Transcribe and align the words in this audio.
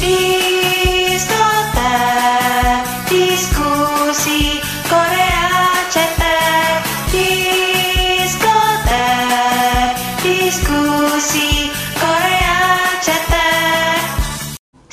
feel 0.00 0.39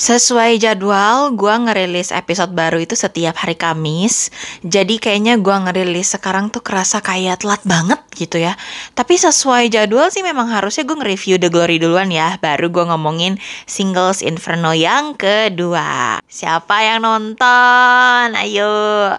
Sesuai 0.07 0.55
jadwal, 0.55 1.35
gua 1.35 1.59
ngerilis 1.59 2.15
episode 2.15 2.55
baru 2.55 2.79
itu 2.79 2.95
setiap 2.95 3.43
hari 3.43 3.59
Kamis. 3.59 4.31
Jadi 4.63 5.03
kayaknya 5.03 5.35
gua 5.35 5.67
ngerilis 5.67 6.15
sekarang 6.15 6.47
tuh 6.47 6.63
kerasa 6.63 7.03
kayak 7.03 7.43
telat 7.43 7.59
banget 7.67 7.99
gitu 8.17 8.41
ya. 8.41 8.57
Tapi 8.97 9.13
sesuai 9.13 9.69
jadwal 9.69 10.09
sih 10.09 10.25
memang 10.25 10.49
harusnya 10.49 10.83
gue 10.89 10.97
nge-review 10.97 11.37
The 11.37 11.49
Glory 11.53 11.77
duluan 11.77 12.09
ya. 12.09 12.41
Baru 12.41 12.73
gue 12.73 12.81
ngomongin 12.89 13.37
Singles 13.69 14.25
Inferno 14.25 14.73
yang 14.73 15.13
kedua. 15.13 16.17
Siapa 16.25 16.81
yang 16.81 17.05
nonton? 17.05 18.33
Ayo. 18.33 19.13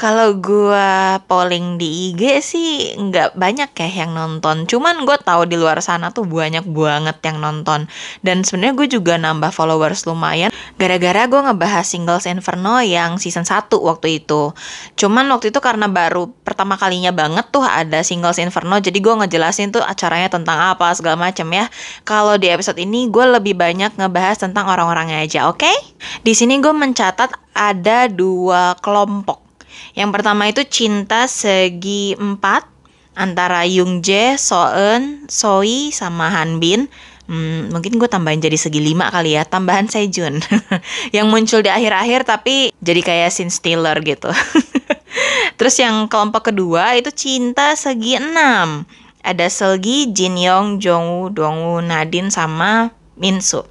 Kalau 0.00 0.32
gue 0.40 0.90
polling 1.28 1.76
di 1.76 2.10
IG 2.10 2.22
sih 2.40 2.96
nggak 2.96 3.36
banyak 3.36 3.70
ya 3.76 3.88
yang 4.04 4.16
nonton. 4.16 4.66
Cuman 4.66 5.06
gue 5.06 5.16
tahu 5.20 5.46
di 5.46 5.60
luar 5.60 5.78
sana 5.84 6.10
tuh 6.10 6.26
banyak 6.26 6.66
banget 6.66 7.20
yang 7.22 7.38
nonton. 7.38 7.86
Dan 8.24 8.42
sebenarnya 8.42 8.74
gue 8.74 8.88
juga 8.98 9.14
nambah 9.20 9.54
followers 9.54 10.08
lumayan. 10.08 10.29
Gara-gara 10.76 11.26
gue 11.26 11.40
ngebahas 11.40 11.86
Singles 11.86 12.26
Inferno 12.26 12.78
yang 12.82 13.16
season 13.16 13.44
1 13.44 13.70
waktu 13.70 14.22
itu. 14.22 14.54
Cuman 14.96 15.28
waktu 15.30 15.54
itu 15.54 15.58
karena 15.62 15.86
baru 15.90 16.30
pertama 16.42 16.74
kalinya 16.80 17.14
banget 17.14 17.46
tuh 17.54 17.62
ada 17.62 18.02
Singles 18.02 18.42
Inferno 18.42 18.82
jadi 18.82 18.98
gue 18.98 19.14
ngejelasin 19.22 19.70
tuh 19.70 19.84
acaranya 19.84 20.32
tentang 20.32 20.58
apa 20.74 20.90
segala 20.96 21.16
macam 21.30 21.46
ya 21.52 21.70
kalau 22.02 22.34
di 22.40 22.50
episode 22.50 22.80
ini 22.80 23.06
gue 23.06 23.22
lebih 23.22 23.54
banyak 23.54 23.94
ngebahas 23.94 24.42
tentang 24.42 24.66
orang-orangnya 24.66 25.22
aja 25.22 25.40
oke 25.46 25.62
okay? 25.62 25.76
di 26.26 26.34
sini 26.34 26.58
gue 26.58 26.74
mencatat 26.74 27.54
ada 27.54 28.10
dua 28.10 28.74
kelompok 28.82 29.46
yang 29.94 30.10
pertama 30.10 30.50
itu 30.50 30.66
cinta 30.66 31.30
segi 31.30 32.18
empat 32.18 32.66
antara 33.14 33.66
Jung 33.66 34.00
Jae, 34.00 34.38
Soeun, 34.38 35.26
Soi 35.28 35.90
sama 35.92 36.30
Hanbin 36.30 36.88
Hmm, 37.30 37.70
mungkin 37.70 37.94
gue 37.94 38.10
tambahin 38.10 38.42
jadi 38.42 38.58
segi 38.58 38.82
lima 38.82 39.06
kali 39.06 39.38
ya, 39.38 39.46
tambahan 39.46 39.86
Sejun. 39.86 40.42
yang 41.16 41.30
muncul 41.30 41.62
di 41.62 41.70
akhir-akhir 41.70 42.26
tapi 42.26 42.74
jadi 42.82 43.00
kayak 43.06 43.30
scene 43.30 43.54
stealer 43.54 43.94
gitu. 44.02 44.34
Terus 45.58 45.78
yang 45.78 46.10
kelompok 46.10 46.50
kedua 46.50 46.98
itu 46.98 47.14
cinta 47.14 47.78
segi 47.78 48.18
enam. 48.18 48.82
Ada 49.22 49.46
Selgi, 49.46 50.10
Jin 50.10 50.34
Yong, 50.42 50.82
Jongwoo, 50.82 51.30
Dongwoo, 51.30 51.78
Nadine, 51.78 52.34
sama 52.34 52.90
Minsu. 53.14 53.62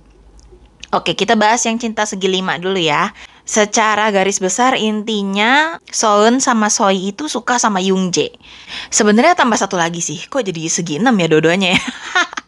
Oke, 0.95 1.17
kita 1.17 1.35
bahas 1.35 1.59
yang 1.67 1.75
cinta 1.75 2.07
segi 2.07 2.31
lima 2.31 2.55
dulu 2.61 2.79
ya. 2.79 3.11
Secara 3.43 4.13
garis 4.13 4.39
besar 4.39 4.77
intinya 4.77 5.81
Soeun 5.89 6.37
sama 6.37 6.69
Soi 6.69 7.11
itu 7.11 7.25
suka 7.25 7.59
sama 7.59 7.81
Yung 7.83 8.13
Jae. 8.13 8.31
Sebenarnya 8.93 9.35
tambah 9.35 9.57
satu 9.57 9.75
lagi 9.75 9.99
sih. 9.99 10.21
Kok 10.31 10.47
jadi 10.47 10.69
segi 10.69 11.01
enam 11.01 11.17
ya 11.17 11.27
dua-duanya 11.27 11.75
ya? 11.75 11.81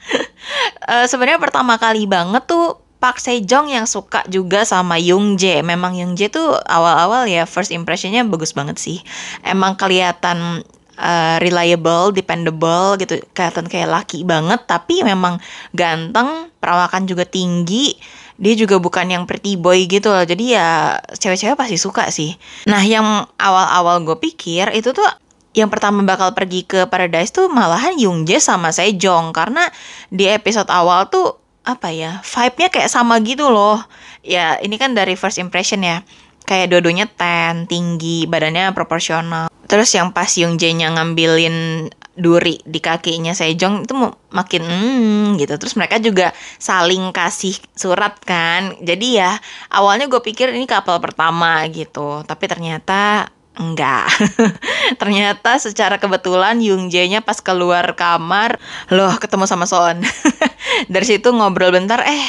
uh, 0.88 1.06
Sebenarnya 1.06 1.40
pertama 1.42 1.78
kali 1.78 2.06
banget 2.10 2.46
tuh 2.48 2.82
Park 3.02 3.18
Sejong 3.18 3.74
yang 3.74 3.90
suka 3.90 4.22
juga 4.30 4.62
sama 4.62 5.02
Young 5.02 5.34
Jae. 5.34 5.66
Memang 5.66 5.98
Young 5.98 6.14
Jae 6.14 6.30
tuh 6.30 6.54
awal-awal 6.70 7.26
ya 7.26 7.50
first 7.50 7.74
impressionnya 7.74 8.22
bagus 8.22 8.54
banget 8.54 8.78
sih. 8.78 9.02
Emang 9.42 9.74
kelihatan 9.74 10.62
uh, 11.02 11.38
reliable, 11.42 12.14
dependable 12.14 13.02
gitu. 13.02 13.18
Kelihatan 13.34 13.66
kayak 13.66 13.90
laki 13.90 14.22
banget 14.22 14.70
tapi 14.70 15.02
memang 15.02 15.42
ganteng, 15.74 16.54
perawakan 16.62 17.10
juga 17.10 17.26
tinggi. 17.26 17.98
Dia 18.38 18.54
juga 18.54 18.78
bukan 18.78 19.10
yang 19.10 19.26
pretty 19.26 19.58
boy 19.58 19.90
gitu 19.90 20.14
loh. 20.14 20.26
Jadi 20.26 20.54
ya 20.54 21.02
cewek-cewek 21.18 21.58
pasti 21.58 21.78
suka 21.82 22.10
sih. 22.14 22.38
Nah, 22.70 22.86
yang 22.86 23.26
awal-awal 23.38 24.02
gue 24.06 24.18
pikir 24.18 24.74
itu 24.78 24.94
tuh 24.94 25.06
yang 25.52 25.68
pertama 25.68 26.00
bakal 26.08 26.32
pergi 26.32 26.64
ke 26.64 26.88
Paradise 26.88 27.36
tuh 27.36 27.52
malahan 27.52 28.00
Young 28.00 28.24
Jae 28.24 28.40
sama 28.40 28.72
Sejong. 28.72 29.36
Karena 29.36 29.68
di 30.08 30.28
episode 30.28 30.72
awal 30.72 31.12
tuh 31.12 31.40
apa 31.62 31.94
ya 31.94 32.26
vibe-nya 32.26 32.70
kayak 32.74 32.90
sama 32.90 33.20
gitu 33.22 33.52
loh. 33.52 33.84
Ya 34.24 34.58
ini 34.64 34.80
kan 34.80 34.96
dari 34.96 35.20
first 35.20 35.38
impression 35.38 35.84
ya. 35.84 36.04
Kayak 36.48 36.74
dua-duanya 36.74 37.08
ten 37.08 37.68
tinggi 37.68 38.26
badannya 38.28 38.72
proporsional. 38.72 39.52
Terus 39.68 39.92
yang 39.96 40.12
pas 40.12 40.28
Yung 40.36 40.60
Jae-nya 40.60 40.92
ngambilin 40.92 41.88
duri 42.12 42.60
di 42.68 42.84
kakinya 42.84 43.32
Sejong 43.32 43.88
itu 43.88 43.94
makin 44.32 44.64
hmm, 44.64 45.40
gitu. 45.40 45.56
Terus 45.60 45.76
mereka 45.76 46.00
juga 46.00 46.32
saling 46.60 47.12
kasih 47.12 47.56
surat 47.76 48.20
kan. 48.24 48.76
Jadi 48.80 49.20
ya 49.20 49.36
awalnya 49.68 50.08
gue 50.08 50.20
pikir 50.24 50.52
ini 50.56 50.64
kapal 50.64 51.00
pertama 51.04 51.64
gitu. 51.72 52.24
Tapi 52.24 52.46
ternyata 52.48 53.32
Enggak. 53.52 54.08
Ternyata 55.02 55.60
secara 55.60 56.00
kebetulan 56.00 56.64
Yung 56.64 56.88
Jae-nya 56.88 57.20
pas 57.20 57.36
keluar 57.44 57.84
kamar, 58.00 58.56
loh 58.88 59.12
ketemu 59.20 59.44
sama 59.44 59.68
Soon. 59.68 60.00
Dari 60.94 61.06
situ 61.06 61.36
ngobrol 61.36 61.76
bentar, 61.76 62.00
eh 62.08 62.26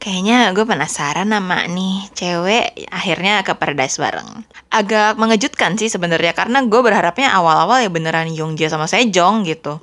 kayaknya 0.00 0.56
gue 0.56 0.64
penasaran 0.64 1.28
sama 1.28 1.68
nih 1.68 2.08
cewek 2.16 2.88
akhirnya 2.88 3.44
ke 3.44 3.52
Paradise 3.52 4.00
bareng. 4.00 4.48
Agak 4.72 5.20
mengejutkan 5.20 5.76
sih 5.76 5.92
sebenarnya 5.92 6.32
karena 6.32 6.64
gue 6.64 6.80
berharapnya 6.80 7.36
awal-awal 7.36 7.84
ya 7.84 7.92
beneran 7.92 8.32
Yung 8.32 8.56
Jae 8.56 8.72
sama 8.72 8.88
Sejong 8.88 9.44
gitu. 9.44 9.76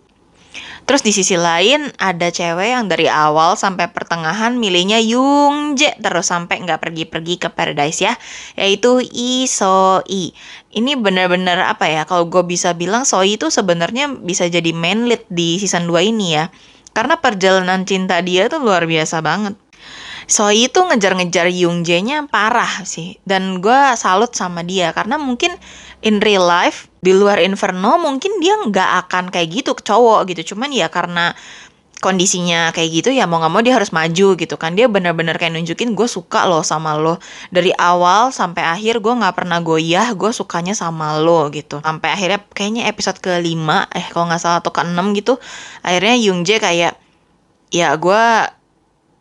Terus 0.87 1.03
di 1.03 1.11
sisi 1.11 1.35
lain 1.35 1.91
ada 1.99 2.31
cewek 2.31 2.71
yang 2.71 2.87
dari 2.87 3.11
awal 3.11 3.59
sampai 3.59 3.91
pertengahan 3.91 4.55
milihnya 4.55 5.03
Yung 5.03 5.75
Jae 5.75 5.99
terus 5.99 6.31
sampai 6.31 6.63
nggak 6.63 6.79
pergi-pergi 6.79 7.35
ke 7.43 7.51
Paradise 7.51 8.07
ya, 8.07 8.15
yaitu 8.55 9.03
Lee 9.03 9.51
So 9.51 9.99
Yi. 10.07 10.31
Ini 10.71 10.95
benar-benar 10.95 11.59
apa 11.67 11.91
ya? 11.91 12.07
Kalau 12.07 12.31
gue 12.31 12.39
bisa 12.47 12.71
bilang 12.71 13.03
Soi 13.03 13.35
itu 13.35 13.51
sebenarnya 13.51 14.07
bisa 14.15 14.47
jadi 14.47 14.71
main 14.71 15.11
lead 15.11 15.27
di 15.27 15.59
season 15.59 15.91
2 15.91 16.07
ini 16.07 16.39
ya. 16.39 16.47
Karena 16.95 17.19
perjalanan 17.19 17.83
cinta 17.83 18.23
dia 18.23 18.47
tuh 18.47 18.63
luar 18.63 18.87
biasa 18.87 19.19
banget. 19.19 19.59
Soi 20.27 20.67
itu 20.67 20.79
ngejar-ngejar 20.83 21.47
Yung 21.55 21.87
Jae-nya 21.87 22.27
parah 22.31 22.83
sih. 22.83 23.15
Dan 23.23 23.59
gue 23.63 23.79
salut 23.95 24.31
sama 24.35 24.63
dia 24.63 24.91
karena 24.91 25.15
mungkin 25.15 25.55
in 26.05 26.21
real 26.21 26.45
life 26.45 26.91
di 27.01 27.15
luar 27.15 27.41
Inferno 27.41 27.97
mungkin 27.97 28.37
dia 28.37 28.53
nggak 28.59 29.07
akan 29.07 29.33
kayak 29.33 29.47
gitu 29.63 29.71
ke 29.73 29.81
cowok 29.85 30.29
gitu. 30.33 30.53
Cuman 30.53 30.69
ya 30.69 30.91
karena 30.91 31.33
kondisinya 31.97 32.69
kayak 32.77 32.89
gitu 33.01 33.09
ya 33.09 33.25
mau 33.25 33.41
nggak 33.41 33.49
mau 33.49 33.61
dia 33.65 33.73
harus 33.73 33.89
maju 33.89 34.37
gitu 34.37 34.55
kan. 34.59 34.77
Dia 34.77 34.85
bener-bener 34.85 35.33
kayak 35.41 35.57
nunjukin 35.57 35.97
gue 35.97 36.05
suka 36.05 36.45
loh 36.45 36.61
sama 36.61 36.93
lo. 36.93 37.17
Dari 37.49 37.73
awal 37.73 38.29
sampai 38.29 38.61
akhir 38.61 39.01
gue 39.01 39.13
nggak 39.17 39.33
pernah 39.33 39.57
goyah 39.65 40.13
gue 40.13 40.29
sukanya 40.29 40.77
sama 40.77 41.17
lo 41.17 41.49
gitu. 41.49 41.81
Sampai 41.81 42.13
akhirnya 42.13 42.45
kayaknya 42.53 42.85
episode 42.91 43.17
kelima 43.17 43.89
eh 43.89 44.05
kalau 44.13 44.29
nggak 44.29 44.41
salah 44.41 44.59
atau 44.61 44.69
keenam 44.73 45.17
gitu 45.17 45.41
akhirnya 45.81 46.15
Yung 46.29 46.45
Jae 46.45 46.61
kayak 46.61 46.93
ya 47.73 47.91
gue 47.97 48.23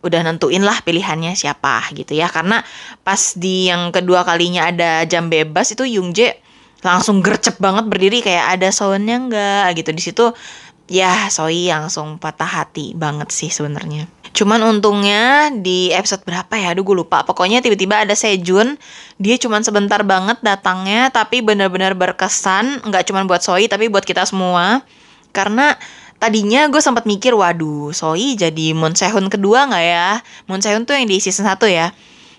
udah 0.06 0.20
nentuin 0.22 0.62
lah 0.62 0.78
pilihannya 0.84 1.32
siapa 1.32 1.88
gitu 1.96 2.12
ya. 2.12 2.28
Karena 2.28 2.60
pas 3.00 3.32
di 3.40 3.72
yang 3.72 3.88
kedua 3.88 4.22
kalinya 4.28 4.68
ada 4.68 5.08
jam 5.08 5.32
bebas 5.32 5.72
itu 5.72 5.88
Yung 5.88 6.12
Jae 6.12 6.44
langsung 6.86 7.18
gercep 7.18 7.58
banget 7.58 7.90
berdiri 7.90 8.22
kayak 8.22 8.54
ada 8.54 8.70
soundnya 8.70 9.18
enggak 9.18 9.82
gitu 9.82 9.90
di 9.90 10.02
situ 10.02 10.24
ya 10.86 11.26
Soi 11.34 11.66
langsung 11.66 12.16
patah 12.22 12.62
hati 12.62 12.94
banget 12.94 13.34
sih 13.34 13.50
sebenarnya. 13.50 14.06
Cuman 14.30 14.62
untungnya 14.62 15.50
di 15.50 15.90
episode 15.90 16.22
berapa 16.22 16.54
ya? 16.54 16.76
Aduh 16.76 16.86
gue 16.86 16.96
lupa. 17.02 17.26
Pokoknya 17.26 17.64
tiba-tiba 17.64 18.04
ada 18.04 18.14
Sejun. 18.14 18.78
Dia 19.18 19.36
cuman 19.40 19.64
sebentar 19.64 20.04
banget 20.06 20.38
datangnya 20.44 21.10
tapi 21.10 21.42
benar-benar 21.42 21.96
berkesan. 21.98 22.86
Nggak 22.86 23.02
cuman 23.10 23.26
buat 23.26 23.42
Soi 23.42 23.66
tapi 23.66 23.90
buat 23.90 24.04
kita 24.06 24.28
semua. 24.28 24.84
Karena 25.34 25.74
tadinya 26.20 26.68
gue 26.68 26.80
sempat 26.84 27.08
mikir, 27.08 27.34
waduh 27.34 27.90
Soi 27.90 28.38
jadi 28.38 28.76
Moon 28.76 28.94
Sehun 28.94 29.26
kedua 29.32 29.66
nggak 29.66 29.84
ya? 29.84 30.20
Moon 30.46 30.60
Sehun 30.62 30.86
tuh 30.86 30.94
yang 30.94 31.08
di 31.08 31.18
season 31.18 31.48
1 31.48 31.58
ya 31.66 31.90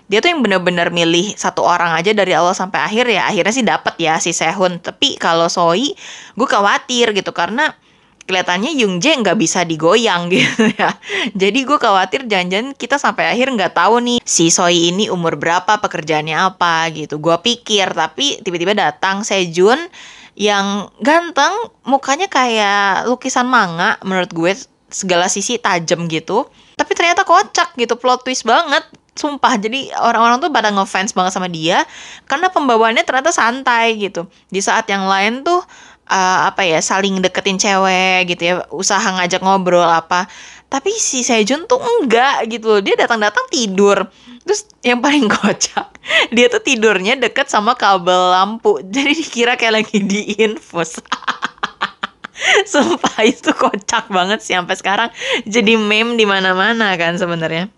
dia 0.08 0.24
tuh 0.24 0.32
yang 0.32 0.40
bener-bener 0.40 0.88
milih 0.88 1.36
satu 1.36 1.60
orang 1.60 1.92
aja 1.92 2.16
dari 2.16 2.32
awal 2.32 2.56
sampai 2.56 2.80
akhir 2.80 3.04
ya 3.12 3.28
akhirnya 3.28 3.52
sih 3.52 3.64
dapat 3.64 3.94
ya 4.00 4.16
si 4.16 4.32
Sehun. 4.32 4.80
Tapi 4.80 5.20
kalau 5.20 5.52
Soi 5.52 5.92
gue 6.32 6.48
khawatir 6.48 7.12
gitu 7.12 7.30
karena 7.36 7.76
kelihatannya 8.24 8.76
Yung 8.84 9.00
Jae 9.00 9.16
nggak 9.20 9.36
bisa 9.36 9.68
digoyang 9.68 10.28
gitu 10.32 10.64
ya. 10.80 10.96
Jadi 11.36 11.60
gue 11.64 11.78
khawatir 11.80 12.24
jangan-jangan 12.24 12.72
kita 12.72 12.96
sampai 12.96 13.32
akhir 13.36 13.52
nggak 13.52 13.76
tahu 13.76 14.00
nih 14.00 14.18
si 14.24 14.48
Soi 14.48 14.92
ini 14.92 15.12
umur 15.12 15.36
berapa 15.36 15.76
pekerjaannya 15.76 16.36
apa 16.36 16.88
gitu. 16.96 17.20
Gue 17.20 17.36
pikir 17.44 17.92
tapi 17.92 18.40
tiba-tiba 18.40 18.72
datang 18.72 19.24
Sejun 19.28 19.80
yang 20.38 20.88
ganteng 21.04 21.52
mukanya 21.84 22.32
kayak 22.32 23.10
lukisan 23.10 23.44
manga 23.44 24.00
menurut 24.06 24.32
gue 24.32 24.52
segala 24.88 25.28
sisi 25.28 25.60
tajam 25.60 26.08
gitu. 26.08 26.48
Tapi 26.80 26.92
ternyata 26.96 27.28
kocak 27.28 27.76
gitu 27.76 28.00
plot 28.00 28.24
twist 28.24 28.48
banget 28.48 28.88
sumpah 29.18 29.58
jadi 29.58 29.90
orang-orang 29.98 30.38
tuh 30.38 30.50
pada 30.54 30.70
ngefans 30.70 31.12
banget 31.12 31.32
sama 31.34 31.50
dia 31.50 31.82
karena 32.30 32.48
pembawaannya 32.48 33.02
ternyata 33.02 33.34
santai 33.34 33.98
gitu. 33.98 34.30
Di 34.48 34.62
saat 34.62 34.86
yang 34.86 35.10
lain 35.10 35.42
tuh 35.42 35.58
uh, 36.08 36.38
apa 36.48 36.64
ya 36.64 36.80
saling 36.80 37.20
deketin 37.20 37.60
cewek 37.60 38.30
gitu 38.32 38.42
ya 38.42 38.54
usaha 38.72 39.04
ngajak 39.04 39.42
ngobrol 39.44 39.84
apa. 39.84 40.30
Tapi 40.68 40.92
si 40.92 41.24
Sejun 41.24 41.64
tuh 41.64 41.80
enggak 41.80 42.44
gitu 42.52 42.80
dia 42.84 42.96
datang-datang 42.96 43.44
tidur. 43.52 44.08
Terus 44.44 44.64
yang 44.80 45.04
paling 45.04 45.28
kocak 45.34 45.98
dia 46.32 46.48
tuh 46.48 46.64
tidurnya 46.64 47.16
deket 47.20 47.52
sama 47.52 47.76
kabel 47.76 48.32
lampu. 48.32 48.80
Jadi 48.94 49.12
dikira 49.18 49.54
kayak 49.60 49.84
lagi 49.84 49.98
di 50.00 50.38
infus. 50.40 51.00
Sumpah 52.70 53.18
itu 53.26 53.50
kocak 53.50 54.08
banget 54.08 54.40
sih 54.40 54.54
sampai 54.54 54.78
sekarang. 54.78 55.10
Jadi 55.44 55.74
meme 55.74 56.14
di 56.14 56.24
mana-mana 56.24 56.94
kan 56.94 57.18
sebenarnya. 57.18 57.68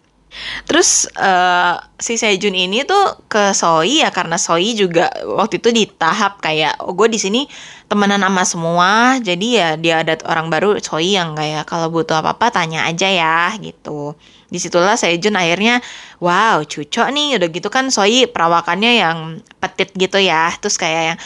Terus 0.65 1.11
uh, 1.19 1.75
si 1.99 2.15
Sejun 2.15 2.55
ini 2.55 2.87
tuh 2.87 3.27
ke 3.27 3.51
Soi 3.51 4.07
ya 4.07 4.15
karena 4.15 4.39
Soi 4.39 4.79
juga 4.79 5.11
waktu 5.27 5.59
itu 5.59 5.75
di 5.75 5.85
tahap 5.91 6.39
kayak 6.39 6.79
oh 6.87 6.95
gue 6.95 7.11
di 7.11 7.19
sini 7.19 7.51
temenan 7.91 8.23
sama 8.23 8.47
semua 8.47 9.19
jadi 9.19 9.47
ya 9.51 9.69
dia 9.75 9.95
ada 10.07 10.15
orang 10.31 10.47
baru 10.47 10.79
Soi 10.79 11.19
yang 11.19 11.35
kayak 11.35 11.67
kalau 11.67 11.91
butuh 11.91 12.23
apa-apa 12.23 12.55
tanya 12.55 12.87
aja 12.87 13.11
ya 13.11 13.51
gitu. 13.59 14.15
Di 14.51 14.59
situlah 14.59 14.95
Sejun 14.95 15.35
akhirnya 15.35 15.83
wow 16.23 16.63
cucok 16.63 17.11
nih 17.11 17.39
udah 17.39 17.49
gitu 17.51 17.69
kan 17.71 17.91
Soi 17.91 18.31
perawakannya 18.31 18.93
yang 19.03 19.19
petit 19.59 19.91
gitu 19.99 20.19
ya 20.23 20.55
terus 20.63 20.79
kayak 20.79 21.03
yang 21.15 21.19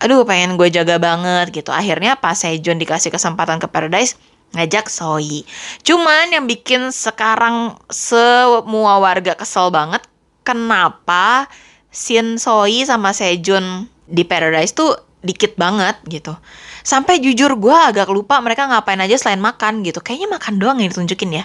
aduh 0.00 0.24
pengen 0.24 0.56
gue 0.60 0.68
jaga 0.72 0.96
banget 1.00 1.52
gitu 1.52 1.72
akhirnya 1.72 2.16
pas 2.20 2.36
Sejun 2.36 2.76
dikasih 2.76 3.12
kesempatan 3.12 3.56
ke 3.60 3.68
Paradise 3.68 4.16
ngajak 4.54 4.90
Soi. 4.90 5.46
Cuman 5.86 6.34
yang 6.34 6.44
bikin 6.46 6.90
sekarang 6.90 7.78
semua 7.90 8.98
warga 8.98 9.38
kesel 9.38 9.70
banget 9.70 10.02
kenapa 10.42 11.46
Shin 11.90 12.38
Soi 12.38 12.86
sama 12.86 13.14
Sejun 13.14 13.86
di 14.10 14.26
Paradise 14.26 14.74
tuh 14.74 14.94
dikit 15.20 15.54
banget 15.54 16.00
gitu. 16.08 16.32
Sampai 16.80 17.20
jujur 17.20 17.52
gue 17.60 17.76
agak 17.76 18.08
lupa 18.08 18.40
mereka 18.40 18.64
ngapain 18.64 18.98
aja 18.98 19.20
selain 19.20 19.38
makan 19.38 19.84
gitu. 19.84 20.00
Kayaknya 20.00 20.28
makan 20.32 20.54
doang 20.56 20.78
yang 20.80 20.88
ditunjukin 20.88 21.44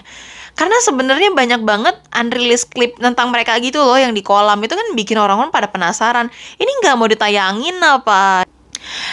Karena 0.56 0.80
sebenarnya 0.80 1.36
banyak 1.36 1.60
banget 1.68 2.00
unreleased 2.16 2.72
clip 2.72 2.96
tentang 2.96 3.28
mereka 3.28 3.60
gitu 3.60 3.84
loh 3.84 4.00
yang 4.00 4.16
di 4.16 4.24
kolam 4.24 4.56
itu 4.64 4.72
kan 4.72 4.96
bikin 4.96 5.20
orang-orang 5.20 5.52
pada 5.52 5.68
penasaran. 5.68 6.32
Ini 6.56 6.70
nggak 6.80 6.94
mau 6.96 7.04
ditayangin 7.04 7.76
apa? 7.84 8.48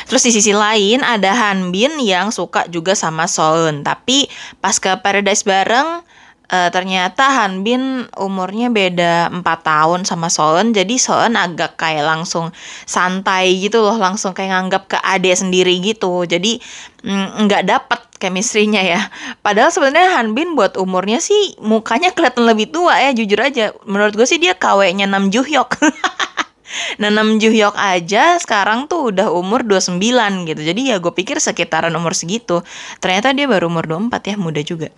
Terus 0.07 0.23
di 0.27 0.31
sisi 0.35 0.53
lain 0.55 1.01
ada 1.01 1.33
Hanbin 1.33 1.97
yang 2.01 2.29
suka 2.29 2.67
juga 2.69 2.93
sama 2.93 3.29
Soeun. 3.29 3.81
Tapi 3.81 4.27
pas 4.59 4.75
ke 4.77 4.93
Paradise 5.01 5.43
bareng 5.45 6.03
uh, 6.53 6.69
ternyata 6.69 7.29
Hanbin 7.41 8.05
umurnya 8.13 8.69
beda 8.69 9.33
4 9.33 9.41
tahun 9.41 10.01
sama 10.05 10.29
Soeun. 10.29 10.71
Jadi 10.71 11.01
Soeun 11.01 11.33
agak 11.33 11.79
kayak 11.81 12.05
langsung 12.05 12.53
santai 12.85 13.57
gitu 13.57 13.81
loh. 13.81 13.97
Langsung 13.97 14.37
kayak 14.37 14.53
nganggap 14.53 14.83
ke 14.93 14.97
adik 15.01 15.33
sendiri 15.33 15.73
gitu. 15.81 16.25
Jadi 16.29 16.61
mm, 17.01 17.49
nggak 17.49 17.63
mm, 17.65 17.69
dapet 17.69 17.99
chemistry-nya 18.21 18.81
ya. 18.85 19.01
Padahal 19.43 19.73
sebenarnya 19.73 20.15
Hanbin 20.21 20.55
buat 20.55 20.79
umurnya 20.79 21.19
sih 21.19 21.59
mukanya 21.59 22.15
kelihatan 22.15 22.47
lebih 22.47 22.71
tua 22.71 22.95
ya 23.01 23.11
jujur 23.11 23.39
aja. 23.41 23.75
Menurut 23.83 24.15
gue 24.15 24.27
sih 24.29 24.39
dia 24.39 24.55
kawenya 24.55 25.09
Nam 25.09 25.27
Juhyok. 25.27 25.75
Nah 26.97 27.09
Nam 27.09 27.37
Juhyok 27.37 27.75
aja 27.77 28.37
sekarang 28.41 28.89
tuh 28.89 29.13
udah 29.13 29.29
umur 29.29 29.65
29 29.65 29.99
gitu. 30.49 30.61
Jadi 30.61 30.81
ya 30.93 30.97
gue 30.97 31.13
pikir 31.13 31.37
sekitaran 31.37 31.93
umur 31.93 32.13
segitu. 32.17 32.61
Ternyata 32.99 33.31
dia 33.33 33.45
baru 33.49 33.69
umur 33.69 33.85
24 33.85 34.33
ya, 34.33 34.35
muda 34.37 34.61
juga. 34.61 34.89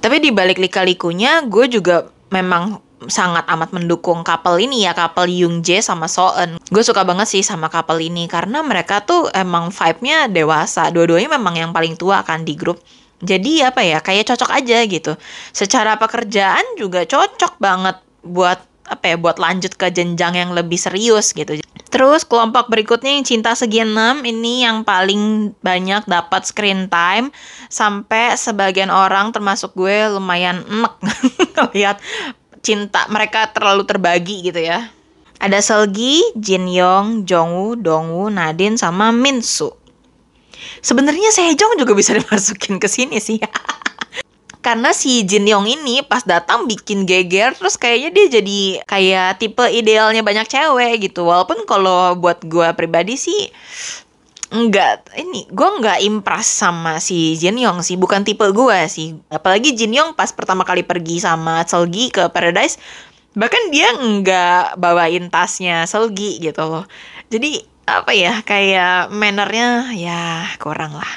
Tapi 0.00 0.16
di 0.20 0.32
balik 0.32 0.56
lika-likunya 0.56 1.44
gue 1.44 1.68
juga 1.68 2.08
memang 2.32 2.80
sangat 3.08 3.48
amat 3.48 3.72
mendukung 3.72 4.20
couple 4.20 4.60
ini 4.60 4.84
ya 4.84 4.92
couple 4.92 5.28
Young 5.32 5.64
Jae 5.64 5.80
sama 5.80 6.04
Soeun. 6.04 6.60
Gue 6.68 6.84
suka 6.84 7.04
banget 7.04 7.32
sih 7.32 7.40
sama 7.40 7.72
couple 7.72 8.00
ini 8.00 8.28
karena 8.28 8.60
mereka 8.60 9.00
tuh 9.00 9.32
emang 9.32 9.72
vibe-nya 9.72 10.28
dewasa. 10.28 10.92
Dua-duanya 10.92 11.40
memang 11.40 11.56
yang 11.56 11.70
paling 11.72 11.96
tua 11.96 12.20
kan 12.24 12.44
di 12.44 12.52
grup. 12.56 12.80
Jadi 13.20 13.60
apa 13.60 13.84
ya 13.84 14.00
kayak 14.00 14.32
cocok 14.32 14.50
aja 14.52 14.84
gitu. 14.88 15.12
Secara 15.52 15.96
pekerjaan 16.00 16.64
juga 16.80 17.04
cocok 17.04 17.60
banget 17.60 18.00
buat 18.24 18.69
apa 18.90 19.14
ya 19.14 19.16
buat 19.16 19.38
lanjut 19.38 19.78
ke 19.78 19.86
jenjang 19.94 20.34
yang 20.34 20.50
lebih 20.50 20.74
serius 20.74 21.30
gitu. 21.30 21.62
Terus 21.90 22.26
kelompok 22.26 22.66
berikutnya 22.66 23.14
yang 23.14 23.22
cinta 23.22 23.54
segi 23.54 23.86
enam 23.86 24.26
ini 24.26 24.66
yang 24.66 24.82
paling 24.82 25.54
banyak 25.62 26.10
dapat 26.10 26.42
screen 26.42 26.90
time 26.90 27.30
sampai 27.70 28.34
sebagian 28.34 28.90
orang 28.90 29.30
termasuk 29.30 29.72
gue 29.78 30.10
lumayan 30.10 30.66
enek 30.66 30.94
lihat 31.78 32.02
cinta 32.66 33.06
mereka 33.08 33.48
terlalu 33.54 33.86
terbagi 33.86 34.50
gitu 34.50 34.58
ya. 34.58 34.90
Ada 35.40 35.64
Selgi, 35.64 36.20
Jin 36.36 36.68
Yong, 36.68 37.24
Jongwoo, 37.24 37.72
Dongwoo, 37.72 38.28
Nadine 38.28 38.76
sama 38.76 39.08
Minsu. 39.08 39.72
Sebenarnya 40.84 41.32
Sejong 41.32 41.80
juga 41.80 41.96
bisa 41.96 42.12
dimasukin 42.18 42.76
ke 42.76 42.88
sini 42.88 43.16
sih. 43.16 43.40
karena 44.60 44.92
si 44.92 45.24
Jin 45.24 45.48
Yong 45.48 45.64
ini 45.64 46.04
pas 46.04 46.20
datang 46.20 46.68
bikin 46.68 47.08
geger 47.08 47.56
terus 47.56 47.80
kayaknya 47.80 48.10
dia 48.12 48.26
jadi 48.40 48.60
kayak 48.84 49.30
tipe 49.40 49.64
idealnya 49.64 50.20
banyak 50.20 50.46
cewek 50.48 51.10
gitu. 51.10 51.24
Walaupun 51.24 51.64
kalau 51.64 52.12
buat 52.16 52.44
gue 52.44 52.68
pribadi 52.76 53.16
sih 53.16 53.48
enggak. 54.52 55.08
Ini 55.16 55.48
gue 55.48 55.68
nggak 55.80 55.98
impress 56.04 56.48
sama 56.60 57.00
si 57.00 57.40
Jin 57.40 57.56
Yong 57.56 57.80
sih. 57.80 57.96
Bukan 57.96 58.20
tipe 58.20 58.44
gue 58.52 58.78
sih. 58.92 59.16
Apalagi 59.32 59.72
Jin 59.72 59.96
Yong 59.96 60.12
pas 60.12 60.28
pertama 60.28 60.68
kali 60.68 60.84
pergi 60.84 61.24
sama 61.24 61.64
Selgi 61.64 62.12
ke 62.12 62.28
Paradise 62.28 62.76
bahkan 63.30 63.70
dia 63.70 63.94
nggak 63.94 64.74
bawain 64.74 65.30
tasnya 65.30 65.86
Selgi 65.88 66.42
gitu 66.42 66.60
loh. 66.66 66.84
Jadi 67.30 67.62
apa 67.90 68.14
ya 68.14 68.38
kayak 68.46 69.10
mannernya 69.10 69.90
ya 69.98 70.46
kurang 70.62 70.94
lah 70.94 71.12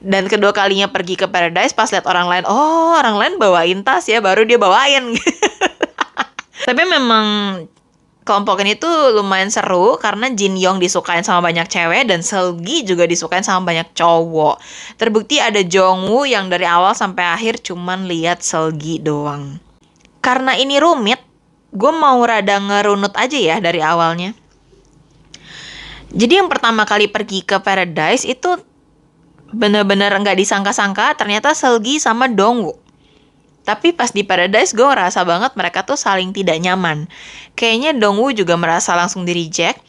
dan 0.00 0.24
kedua 0.24 0.56
kalinya 0.56 0.88
pergi 0.88 1.20
ke 1.20 1.28
Paradise 1.28 1.76
pas 1.76 1.92
lihat 1.92 2.08
orang 2.08 2.26
lain 2.32 2.44
oh 2.48 2.96
orang 2.96 3.20
lain 3.20 3.34
bawain 3.36 3.84
tas 3.84 4.08
ya 4.08 4.24
baru 4.24 4.48
dia 4.48 4.56
bawain 4.56 5.12
tapi 6.66 6.82
memang 6.88 7.26
kelompok 8.24 8.64
ini 8.64 8.74
tuh 8.80 9.12
lumayan 9.12 9.52
seru 9.52 10.00
karena 10.00 10.32
Jin 10.32 10.56
Yong 10.56 10.80
disukain 10.80 11.22
sama 11.22 11.44
banyak 11.44 11.68
cewek 11.68 12.08
dan 12.08 12.24
Selgi 12.24 12.82
juga 12.82 13.04
disukain 13.04 13.44
sama 13.44 13.68
banyak 13.68 13.92
cowok. 13.92 14.58
Terbukti 14.96 15.38
ada 15.38 15.60
Jongwoo 15.60 16.24
yang 16.24 16.48
dari 16.48 16.64
awal 16.64 16.96
sampai 16.96 17.36
akhir 17.36 17.60
cuman 17.60 18.08
lihat 18.08 18.40
Selgi 18.40 18.96
doang. 18.98 19.60
Karena 20.24 20.56
ini 20.56 20.80
rumit, 20.80 21.20
gue 21.76 21.92
mau 21.92 22.16
rada 22.24 22.56
ngerunut 22.56 23.12
aja 23.12 23.36
ya 23.36 23.56
dari 23.60 23.84
awalnya. 23.84 24.32
Jadi 26.14 26.38
yang 26.38 26.46
pertama 26.46 26.86
kali 26.86 27.10
pergi 27.10 27.42
ke 27.42 27.58
Paradise 27.58 28.22
itu 28.22 28.54
bener-bener 29.50 30.14
nggak 30.14 30.38
disangka-sangka 30.38 31.18
ternyata 31.18 31.50
Selgi 31.54 31.98
sama 31.98 32.30
Dongwoo. 32.30 32.78
Tapi 33.64 33.96
pas 33.96 34.12
di 34.12 34.22
Paradise 34.22 34.76
gue 34.76 34.84
ngerasa 34.84 35.24
banget 35.24 35.56
mereka 35.56 35.82
tuh 35.82 35.96
saling 35.96 36.30
tidak 36.30 36.60
nyaman. 36.60 37.10
Kayaknya 37.58 37.96
Dongwoo 37.96 38.30
juga 38.30 38.54
merasa 38.54 38.92
langsung 38.94 39.26
di 39.26 39.32
reject. 39.32 39.80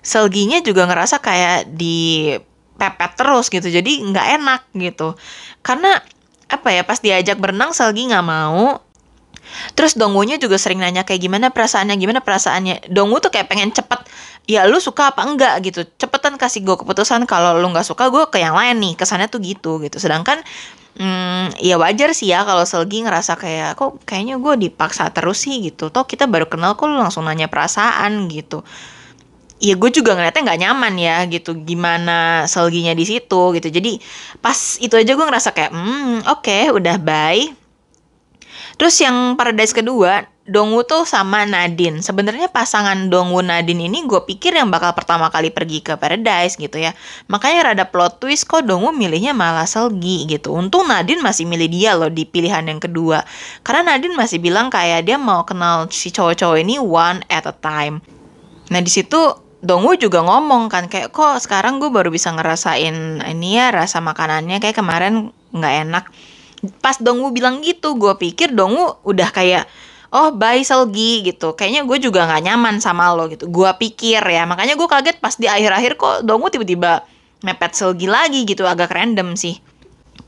Selginya 0.00 0.64
juga 0.64 0.88
ngerasa 0.88 1.20
kayak 1.20 1.76
di 1.76 2.32
pepet 2.80 3.12
terus 3.20 3.52
gitu. 3.52 3.68
Jadi 3.68 4.00
nggak 4.02 4.26
enak 4.40 4.60
gitu. 4.74 5.14
Karena 5.60 6.00
apa 6.48 6.68
ya 6.72 6.82
pas 6.88 6.98
diajak 7.04 7.36
berenang 7.36 7.76
Selgi 7.76 8.08
nggak 8.08 8.26
mau. 8.26 8.80
Terus 9.76 9.96
Dongwoo-nya 9.96 10.40
juga 10.40 10.56
sering 10.56 10.80
nanya 10.80 11.04
kayak 11.04 11.20
gimana 11.20 11.52
perasaannya, 11.52 11.96
gimana 12.00 12.20
perasaannya. 12.24 12.88
Dongwoo 12.88 13.20
tuh 13.20 13.28
kayak 13.28 13.52
pengen 13.52 13.76
cepet 13.76 14.08
ya 14.48 14.64
lu 14.64 14.80
suka 14.80 15.12
apa 15.12 15.28
enggak 15.28 15.54
gitu. 15.60 15.84
Cepetan 16.00 16.40
kasih 16.40 16.64
gue 16.64 16.76
keputusan 16.80 17.28
kalau 17.28 17.60
lu 17.60 17.68
nggak 17.68 17.84
suka 17.84 18.08
gue 18.08 18.24
ke 18.32 18.40
yang 18.40 18.56
lain 18.56 18.80
nih. 18.80 18.96
Kesannya 18.96 19.28
tuh 19.28 19.44
gitu 19.44 19.76
gitu. 19.84 20.00
Sedangkan 20.00 20.40
hmm, 20.96 21.60
ya 21.60 21.76
wajar 21.76 22.16
sih 22.16 22.32
ya 22.32 22.48
kalau 22.48 22.64
Selgi 22.64 23.04
ngerasa 23.04 23.36
kayak 23.36 23.76
kok 23.76 24.00
kayaknya 24.08 24.40
gue 24.40 24.54
dipaksa 24.66 25.12
terus 25.12 25.44
sih 25.44 25.60
gitu. 25.60 25.92
Toh 25.92 26.08
kita 26.08 26.24
baru 26.24 26.48
kenal 26.48 26.74
kok 26.80 26.88
lu 26.88 26.96
langsung 26.96 27.28
nanya 27.28 27.52
perasaan 27.52 28.26
gitu. 28.32 28.64
Ya 29.60 29.76
gue 29.76 29.90
juga 29.92 30.16
ngeliatnya 30.16 30.42
nggak 30.48 30.60
nyaman 30.64 30.94
ya 30.96 31.16
gitu. 31.28 31.52
Gimana 31.52 32.48
Selginya 32.48 32.96
di 32.96 33.04
situ 33.04 33.52
gitu. 33.52 33.68
Jadi 33.68 34.00
pas 34.40 34.56
itu 34.80 34.96
aja 34.96 35.12
gue 35.12 35.26
ngerasa 35.28 35.52
kayak 35.52 35.72
hmm 35.76 36.24
oke 36.24 36.40
okay, 36.40 36.72
udah 36.72 36.96
bye. 36.96 37.52
Terus 38.80 38.96
yang 39.02 39.36
paradise 39.36 39.76
kedua 39.76 40.24
Dongwoo 40.48 40.80
tuh 40.88 41.04
sama 41.04 41.44
Nadine. 41.44 42.00
Sebenarnya 42.00 42.48
pasangan 42.48 43.12
Dongwoo 43.12 43.44
Nadine 43.44 43.84
ini 43.84 44.08
gue 44.08 44.24
pikir 44.24 44.56
yang 44.56 44.72
bakal 44.72 44.96
pertama 44.96 45.28
kali 45.28 45.52
pergi 45.52 45.84
ke 45.84 46.00
Paradise 46.00 46.56
gitu 46.56 46.80
ya. 46.80 46.96
Makanya 47.28 47.70
rada 47.70 47.84
plot 47.84 48.16
twist 48.16 48.48
kok 48.48 48.64
Dongwoo 48.64 48.96
milihnya 48.96 49.36
malah 49.36 49.68
Selgi 49.68 50.24
gitu. 50.24 50.56
Untung 50.56 50.88
Nadine 50.88 51.20
masih 51.20 51.44
milih 51.44 51.68
dia 51.68 51.92
loh 51.92 52.08
di 52.08 52.24
pilihan 52.24 52.64
yang 52.64 52.80
kedua. 52.80 53.28
Karena 53.60 53.92
Nadine 53.92 54.16
masih 54.16 54.40
bilang 54.40 54.72
kayak 54.72 55.04
dia 55.04 55.20
mau 55.20 55.44
kenal 55.44 55.92
si 55.92 56.08
cowok-cowok 56.08 56.58
ini 56.64 56.80
one 56.80 57.20
at 57.28 57.44
a 57.44 57.52
time. 57.52 58.00
Nah 58.72 58.80
di 58.80 58.88
situ 58.88 59.20
Dongwoo 59.60 60.00
juga 60.00 60.24
ngomong 60.24 60.72
kan 60.72 60.88
kayak 60.88 61.12
kok 61.12 61.44
sekarang 61.44 61.76
gue 61.76 61.92
baru 61.92 62.08
bisa 62.08 62.32
ngerasain 62.32 63.20
ini 63.20 63.60
ya 63.60 63.68
rasa 63.68 64.00
makanannya 64.00 64.64
kayak 64.64 64.80
kemarin 64.80 65.28
nggak 65.52 65.74
enak. 65.84 66.04
Pas 66.80 66.96
Dongwoo 66.96 67.36
bilang 67.36 67.60
gitu, 67.60 68.00
gue 68.00 68.16
pikir 68.16 68.56
Dongwoo 68.56 69.02
udah 69.04 69.28
kayak 69.28 69.68
oh 70.12 70.32
bye 70.34 70.60
Selgi 70.64 71.26
gitu. 71.26 71.52
Kayaknya 71.54 71.82
gue 71.84 71.98
juga 72.00 72.24
nggak 72.28 72.42
nyaman 72.48 72.76
sama 72.80 73.12
lo 73.12 73.28
gitu. 73.28 73.48
Gue 73.48 73.68
pikir 73.76 74.20
ya. 74.20 74.44
Makanya 74.48 74.74
gue 74.74 74.88
kaget 74.88 75.16
pas 75.20 75.34
di 75.36 75.46
akhir-akhir 75.48 76.00
kok 76.00 76.14
Dongwu 76.24 76.48
tiba-tiba 76.52 77.04
mepet 77.44 77.72
Selgi 77.76 78.06
lagi 78.08 78.44
gitu. 78.48 78.64
Agak 78.64 78.92
random 78.92 79.36
sih. 79.36 79.60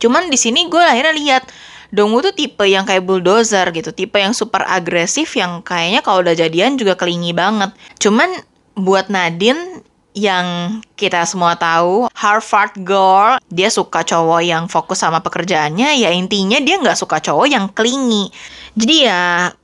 Cuman 0.01 0.33
di 0.33 0.39
sini 0.41 0.69
gue 0.69 0.81
akhirnya 0.81 1.15
lihat 1.17 1.45
Dongwoo 1.91 2.23
tuh 2.23 2.35
tipe 2.35 2.63
yang 2.71 2.87
kayak 2.87 3.03
bulldozer 3.03 3.67
gitu, 3.75 3.91
tipe 3.91 4.15
yang 4.15 4.31
super 4.31 4.63
agresif 4.63 5.35
yang 5.35 5.59
kayaknya 5.67 6.07
kalau 6.07 6.23
udah 6.23 6.39
jadian 6.39 6.79
juga 6.79 6.95
kelingi 6.95 7.35
banget. 7.35 7.75
Cuman 7.99 8.31
buat 8.79 9.11
Nadine 9.11 9.83
yang 10.21 10.79
kita 11.01 11.25
semua 11.25 11.57
tahu 11.57 12.13
Harvard 12.13 12.77
girl 12.85 13.41
dia 13.49 13.73
suka 13.73 14.05
cowok 14.05 14.45
yang 14.45 14.69
fokus 14.69 15.01
sama 15.01 15.25
pekerjaannya 15.25 15.97
ya 15.97 16.13
intinya 16.13 16.61
dia 16.61 16.77
nggak 16.77 17.01
suka 17.01 17.25
cowok 17.25 17.49
yang 17.49 17.73
klingi 17.73 18.29
jadi 18.77 18.97
ya 19.09 19.21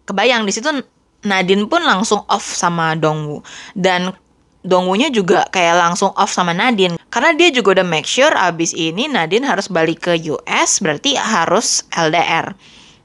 kebayang 0.08 0.48
di 0.48 0.52
situ 0.56 0.72
Nadine 1.28 1.68
pun 1.68 1.84
langsung 1.84 2.24
off 2.32 2.56
sama 2.56 2.96
Dongwoo 2.96 3.44
dan 3.76 4.16
Dongwoo-nya 4.66 5.14
juga 5.14 5.46
kayak 5.52 5.78
langsung 5.78 6.10
off 6.16 6.32
sama 6.32 6.56
Nadine 6.56 6.96
karena 7.12 7.36
dia 7.36 7.52
juga 7.52 7.78
udah 7.78 7.86
make 7.86 8.08
sure 8.08 8.32
abis 8.32 8.72
ini 8.72 9.06
Nadine 9.12 9.44
harus 9.44 9.68
balik 9.68 10.08
ke 10.08 10.16
US 10.32 10.80
berarti 10.80 11.14
harus 11.20 11.84
LDR 11.92 12.56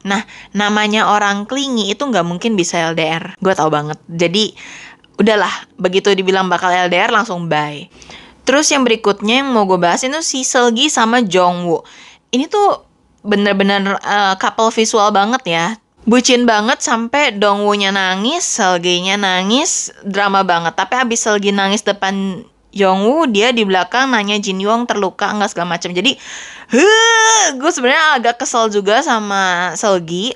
Nah, 0.02 0.26
namanya 0.58 1.14
orang 1.14 1.46
klingi 1.46 1.94
itu 1.94 2.02
nggak 2.02 2.26
mungkin 2.26 2.58
bisa 2.58 2.90
LDR. 2.94 3.38
Gue 3.38 3.54
tau 3.54 3.70
banget. 3.70 4.02
Jadi, 4.10 4.54
udahlah 5.22 5.54
begitu 5.78 6.12
dibilang 6.12 6.50
bakal 6.50 6.74
LDR 6.74 7.14
langsung 7.14 7.46
bye 7.46 7.88
terus 8.44 8.68
yang 8.74 8.82
berikutnya 8.82 9.46
yang 9.46 9.50
mau 9.54 9.70
gue 9.70 9.78
bahas 9.78 10.02
itu 10.02 10.22
si 10.26 10.42
Selgi 10.42 10.90
sama 10.90 11.22
Jongwoo 11.22 11.86
ini 12.34 12.50
tuh 12.50 12.84
bener-bener 13.22 14.02
uh, 14.02 14.34
couple 14.42 14.74
visual 14.74 15.14
banget 15.14 15.44
ya 15.46 15.66
bucin 16.06 16.50
banget 16.50 16.82
sampai 16.82 17.38
Dongwoo-nya 17.38 17.94
nangis, 17.94 18.46
Selgi-nya 18.46 19.22
nangis, 19.22 19.94
drama 20.02 20.42
banget. 20.42 20.74
Tapi 20.74 20.98
habis 20.98 21.22
Selgi 21.22 21.54
nangis 21.54 21.86
depan 21.86 22.46
Jongwoo, 22.72 23.28
dia 23.28 23.52
di 23.52 23.68
belakang 23.68 24.10
nanya 24.10 24.40
Jin 24.40 24.64
Yong 24.64 24.88
terluka 24.88 25.30
enggak 25.30 25.52
segala 25.54 25.78
macam. 25.78 25.92
Jadi, 25.92 26.16
huh, 26.72 27.46
gue 27.60 27.72
sebenarnya 27.72 28.18
agak 28.18 28.42
kesel 28.42 28.72
juga 28.72 29.04
sama 29.04 29.76
Selgi 29.76 30.34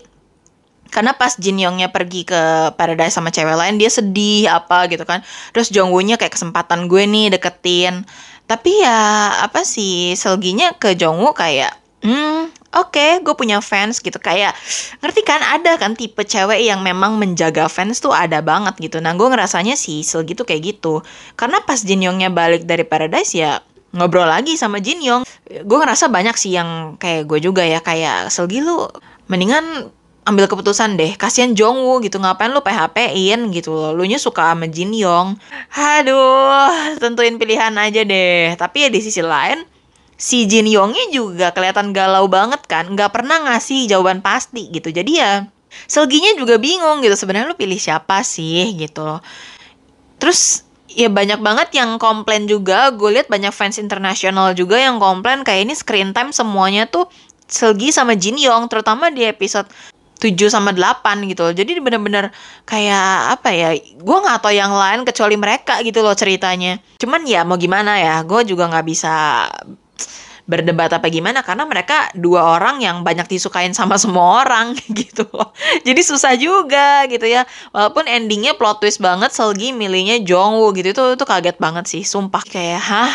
karena 0.89 1.17
pas 1.17 1.35
Jin 1.35 1.59
Yongnya 1.59 1.89
pergi 1.89 2.23
ke 2.23 2.71
Paradise 2.77 3.15
sama 3.15 3.33
cewek 3.33 3.57
lain 3.57 3.75
dia 3.75 3.91
sedih 3.91 4.47
apa 4.47 4.87
gitu 4.87 5.03
kan. 5.03 5.25
Terus 5.51 5.73
Jongwoo-nya 5.73 6.15
kayak 6.15 6.33
kesempatan 6.37 6.87
gue 6.87 7.03
nih 7.03 7.33
deketin. 7.35 8.05
Tapi 8.45 8.85
ya 8.85 8.99
apa 9.41 9.65
sih 9.65 10.13
Selginya 10.13 10.77
ke 10.77 10.93
Jongwoo 10.93 11.33
kayak 11.33 11.73
hmm 12.05 12.53
oke 12.77 12.93
okay, 12.93 13.19
gue 13.19 13.33
punya 13.33 13.59
fans 13.59 13.99
gitu. 13.99 14.15
Kayak 14.21 14.53
ngerti 15.01 15.21
kan 15.25 15.41
ada 15.41 15.75
kan 15.75 15.97
tipe 15.97 16.21
cewek 16.21 16.61
yang 16.61 16.85
memang 16.85 17.17
menjaga 17.17 17.65
fans 17.67 17.99
tuh 17.99 18.13
ada 18.13 18.39
banget 18.45 18.77
gitu. 18.79 19.01
Nah 19.01 19.17
gue 19.17 19.27
ngerasanya 19.27 19.73
sih 19.75 20.05
Selgi 20.05 20.37
tuh 20.37 20.45
kayak 20.45 20.77
gitu. 20.77 21.01
Karena 21.35 21.59
pas 21.65 21.81
Jin 21.81 22.05
Yongnya 22.05 22.29
balik 22.29 22.63
dari 22.69 22.85
Paradise 22.85 23.33
ya 23.33 23.59
ngobrol 23.95 24.27
lagi 24.27 24.59
sama 24.59 24.83
Jin 24.83 24.99
Yong 24.99 25.23
gue 25.47 25.77
ngerasa 25.79 26.11
banyak 26.11 26.35
sih 26.35 26.51
yang 26.51 26.99
kayak 26.99 27.31
gue 27.31 27.39
juga 27.39 27.63
ya 27.63 27.79
kayak 27.79 28.27
Selgi 28.27 28.59
lu 28.59 28.91
mendingan 29.31 29.89
ambil 30.25 30.49
keputusan 30.49 30.97
deh. 30.97 31.13
Kasihan 31.15 31.53
Jongwoo 31.53 32.01
gitu 32.01 32.17
ngapain 32.17 32.49
lu 32.49 32.59
PHP-in 32.65 33.53
gitu 33.53 33.71
loh. 33.71 33.93
Lu 33.93 34.03
nya 34.09 34.17
suka 34.17 34.51
sama 34.51 34.65
Jin 34.65 34.91
Yong. 34.91 35.37
Aduh 35.71 36.97
tentuin 36.97 37.37
pilihan 37.37 37.71
aja 37.77 38.01
deh. 38.01 38.57
Tapi 38.57 38.85
ya 38.85 38.89
di 38.89 38.99
sisi 38.99 39.21
lain 39.21 39.63
si 40.17 40.49
Jin 40.49 40.65
Yongnya 40.65 41.13
juga 41.13 41.53
kelihatan 41.53 41.93
galau 41.93 42.25
banget 42.25 42.65
kan. 42.65 42.89
Nggak 42.89 43.13
pernah 43.13 43.45
ngasih 43.45 43.85
jawaban 43.85 44.25
pasti 44.25 44.67
gitu. 44.73 44.89
Jadi 44.89 45.13
ya 45.15 45.45
Selginya 45.85 46.31
juga 46.39 46.55
bingung 46.55 47.03
gitu 47.03 47.13
sebenarnya 47.19 47.51
lu 47.51 47.57
pilih 47.59 47.75
siapa 47.75 48.23
sih 48.23 48.73
gitu 48.79 49.03
loh. 49.03 49.19
Terus 50.17 50.63
ya 50.87 51.11
banyak 51.11 51.43
banget 51.43 51.75
yang 51.75 51.99
komplain 51.99 52.47
juga. 52.47 52.89
Gue 52.95 53.19
lihat 53.19 53.27
banyak 53.27 53.51
fans 53.51 53.77
internasional 53.77 54.55
juga 54.55 54.79
yang 54.79 54.97
komplain 54.97 55.43
kayak 55.43 55.67
ini 55.67 55.73
screen 55.75 56.15
time 56.15 56.31
semuanya 56.31 56.87
tuh 56.87 57.11
Selgi 57.45 57.93
sama 57.93 58.17
Jin 58.17 58.41
Yong 58.41 58.65
terutama 58.73 59.13
di 59.13 59.21
episode 59.21 59.69
7 60.19 60.47
sama 60.47 60.71
8 60.71 61.27
gitu 61.27 61.41
loh. 61.45 61.53
Jadi 61.53 61.77
bener-bener 61.83 62.31
kayak 62.63 63.39
apa 63.39 63.49
ya, 63.51 63.69
gue 63.77 64.17
gak 64.23 64.39
tau 64.41 64.53
yang 64.53 64.71
lain 64.71 65.03
kecuali 65.03 65.35
mereka 65.35 65.79
gitu 65.83 65.99
loh 65.99 66.15
ceritanya. 66.15 66.79
Cuman 66.97 67.27
ya 67.27 67.43
mau 67.43 67.59
gimana 67.59 67.99
ya, 67.99 68.23
gue 68.23 68.41
juga 68.47 68.71
gak 68.71 68.85
bisa 68.87 69.13
berdebat 70.45 70.93
apa 70.93 71.09
gimana 71.09 71.41
karena 71.41 71.65
mereka 71.65 72.13
dua 72.13 72.61
orang 72.61 72.77
yang 72.77 73.01
banyak 73.01 73.25
disukain 73.25 73.73
sama 73.73 73.97
semua 73.97 74.45
orang 74.45 74.77
gitu 75.01 75.25
loh. 75.33 75.51
Jadi 75.81 76.01
susah 76.05 76.37
juga 76.37 77.09
gitu 77.09 77.25
ya. 77.25 77.49
Walaupun 77.73 78.05
endingnya 78.05 78.53
plot 78.53 78.79
twist 78.81 79.01
banget 79.01 79.33
Selgi 79.33 79.73
milihnya 79.73 80.21
Jongwoo 80.21 80.69
gitu 80.77 80.93
itu 80.93 81.03
itu 81.17 81.25
kaget 81.25 81.57
banget 81.57 81.85
sih. 81.89 82.05
Sumpah 82.05 82.45
kayak 82.45 82.81
hah 82.81 83.13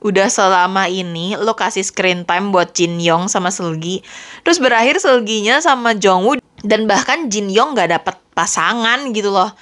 udah 0.00 0.28
selama 0.32 0.88
ini 0.88 1.36
lo 1.36 1.52
kasih 1.52 1.84
screen 1.84 2.24
time 2.24 2.52
buat 2.52 2.72
Jin 2.72 2.96
Yong 3.00 3.28
sama 3.28 3.52
Selgi 3.52 4.00
terus 4.40 4.56
berakhir 4.56 4.96
Selginya 4.96 5.60
sama 5.60 5.92
Jongwoo 5.92 6.40
dan 6.64 6.88
bahkan 6.88 7.28
Jin 7.28 7.52
Yong 7.52 7.76
gak 7.76 7.92
dapet 7.92 8.16
pasangan 8.32 9.12
gitu 9.12 9.32
loh 9.32 9.52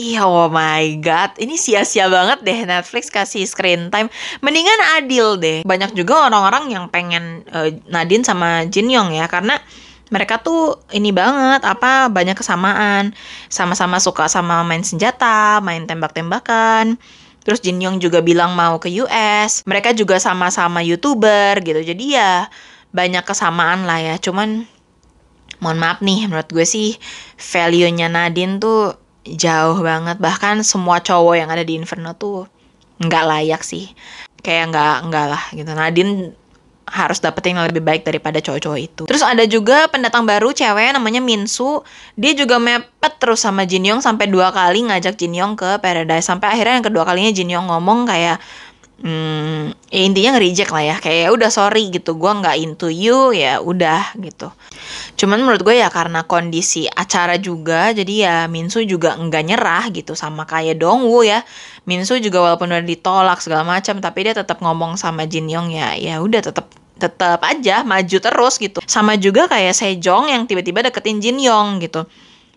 Iya, 0.00 0.22
oh 0.22 0.46
my 0.48 1.02
god, 1.02 1.34
ini 1.42 1.58
sia-sia 1.58 2.06
banget 2.06 2.46
deh 2.46 2.62
Netflix 2.62 3.10
kasih 3.10 3.42
screen 3.42 3.90
time. 3.90 4.06
Mendingan 4.38 4.80
adil 4.96 5.34
deh. 5.36 5.66
Banyak 5.66 5.92
juga 5.98 6.30
orang-orang 6.30 6.70
yang 6.70 6.86
pengen 6.88 7.42
uh, 7.50 7.68
Nadine 7.90 8.22
sama 8.22 8.64
Jin 8.70 8.86
Yong 8.88 9.10
ya, 9.12 9.26
karena 9.26 9.58
mereka 10.08 10.40
tuh 10.40 10.78
ini 10.94 11.10
banget 11.10 11.66
apa 11.66 12.06
banyak 12.06 12.38
kesamaan. 12.38 13.12
Sama-sama 13.50 13.98
suka 13.98 14.30
sama 14.30 14.62
main 14.62 14.86
senjata, 14.86 15.58
main 15.58 15.84
tembak-tembakan 15.84 16.96
Terus 17.40 17.60
Jin 17.64 17.80
Young 17.80 17.96
juga 17.98 18.20
bilang 18.20 18.52
mau 18.52 18.76
ke 18.76 18.92
US. 19.00 19.64
Mereka 19.64 19.96
juga 19.96 20.20
sama-sama 20.20 20.84
YouTuber 20.84 21.60
gitu. 21.64 21.80
Jadi 21.80 22.16
ya 22.16 22.48
banyak 22.92 23.24
kesamaan 23.24 23.88
lah 23.88 24.00
ya. 24.00 24.14
Cuman 24.20 24.68
mohon 25.60 25.78
maaf 25.80 26.00
nih 26.00 26.28
menurut 26.28 26.48
gue 26.48 26.64
sih 26.64 26.96
value-nya 27.36 28.08
Nadine 28.12 28.60
tuh 28.60 28.96
jauh 29.24 29.80
banget. 29.80 30.20
Bahkan 30.20 30.64
semua 30.64 31.00
cowok 31.00 31.34
yang 31.36 31.48
ada 31.48 31.64
di 31.64 31.76
Inferno 31.76 32.12
tuh 32.16 32.48
nggak 33.00 33.24
layak 33.24 33.62
sih. 33.64 33.92
Kayak 34.40 34.72
nggak 34.72 34.96
nggak 35.08 35.26
lah 35.28 35.44
gitu. 35.56 35.70
Nadine 35.72 36.39
harus 36.90 37.22
dapetin 37.22 37.54
yang 37.54 37.70
lebih 37.70 37.80
baik 37.80 38.02
daripada 38.02 38.42
cowok-cowok 38.42 38.80
itu. 38.82 39.02
Terus 39.06 39.22
ada 39.22 39.46
juga 39.46 39.86
pendatang 39.86 40.26
baru 40.26 40.50
cewek 40.50 40.92
namanya 40.98 41.22
Minsu. 41.22 41.86
Dia 42.18 42.34
juga 42.34 42.58
mepet 42.58 43.14
terus 43.22 43.46
sama 43.46 43.62
Jin 43.62 43.86
Yong 43.86 44.02
sampai 44.02 44.26
dua 44.26 44.50
kali 44.50 44.90
ngajak 44.90 45.14
Jin 45.14 45.38
Yong 45.38 45.54
ke 45.54 45.78
Paradise. 45.78 46.26
Sampai 46.26 46.50
akhirnya 46.50 46.82
yang 46.82 46.86
kedua 46.90 47.06
kalinya 47.06 47.30
Jin 47.30 47.54
Yong 47.54 47.70
ngomong 47.70 48.10
kayak 48.10 48.42
hmm, 49.00 49.72
ya 49.88 50.00
intinya 50.04 50.36
nge-reject 50.36 50.70
lah 50.70 50.84
ya 50.84 50.96
kayak 51.00 51.20
ya 51.26 51.28
udah 51.32 51.50
sorry 51.50 51.88
gitu 51.88 52.16
gue 52.16 52.32
nggak 52.32 52.56
into 52.60 52.88
you 52.92 53.32
ya 53.32 53.58
udah 53.58 54.12
gitu 54.20 54.52
cuman 55.16 55.40
menurut 55.40 55.64
gue 55.64 55.80
ya 55.80 55.88
karena 55.88 56.24
kondisi 56.24 56.86
acara 56.86 57.40
juga 57.40 57.90
jadi 57.96 58.14
ya 58.14 58.36
Minsu 58.46 58.84
juga 58.84 59.16
nggak 59.16 59.44
nyerah 59.44 59.84
gitu 59.92 60.12
sama 60.12 60.44
kayak 60.44 60.78
Dongwoo 60.80 61.24
ya 61.24 61.42
Minsu 61.88 62.20
juga 62.20 62.44
walaupun 62.44 62.70
udah 62.70 62.84
ditolak 62.84 63.40
segala 63.40 63.64
macam 63.64 63.98
tapi 63.98 64.28
dia 64.28 64.34
tetap 64.36 64.60
ngomong 64.60 65.00
sama 65.00 65.24
Jin 65.24 65.48
Yong 65.48 65.72
ya 65.72 65.96
ya 65.96 66.20
udah 66.20 66.40
tetap 66.44 66.79
tetap 67.00 67.40
aja 67.40 67.80
maju 67.82 68.18
terus 68.20 68.60
gitu. 68.60 68.84
Sama 68.84 69.16
juga 69.16 69.48
kayak 69.48 69.72
Sejong 69.72 70.28
yang 70.28 70.44
tiba-tiba 70.44 70.84
deketin 70.84 71.18
Jin 71.24 71.40
Yong 71.40 71.80
gitu. 71.80 72.04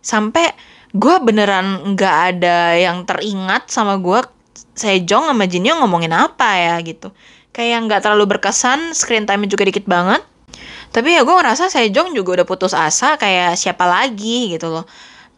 Sampai 0.04 0.52
gue 0.92 1.16
beneran 1.24 1.96
nggak 1.96 2.16
ada 2.36 2.76
yang 2.76 3.08
teringat 3.08 3.72
sama 3.72 3.96
gue 3.98 4.20
Sejong 4.76 5.32
sama 5.32 5.48
Jin 5.48 5.72
Yong 5.72 5.80
ngomongin 5.82 6.12
apa 6.12 6.60
ya 6.60 6.76
gitu. 6.84 7.16
Kayak 7.56 7.88
nggak 7.88 8.02
terlalu 8.04 8.36
berkesan 8.36 8.92
screen 8.92 9.24
time 9.24 9.48
juga 9.48 9.64
dikit 9.64 9.88
banget. 9.88 10.20
Tapi 10.92 11.16
ya 11.16 11.24
gue 11.24 11.34
ngerasa 11.34 11.72
Sejong 11.72 12.12
juga 12.12 12.44
udah 12.44 12.46
putus 12.46 12.76
asa 12.76 13.16
kayak 13.16 13.56
siapa 13.56 13.88
lagi 13.88 14.54
gitu 14.54 14.70
loh 14.70 14.86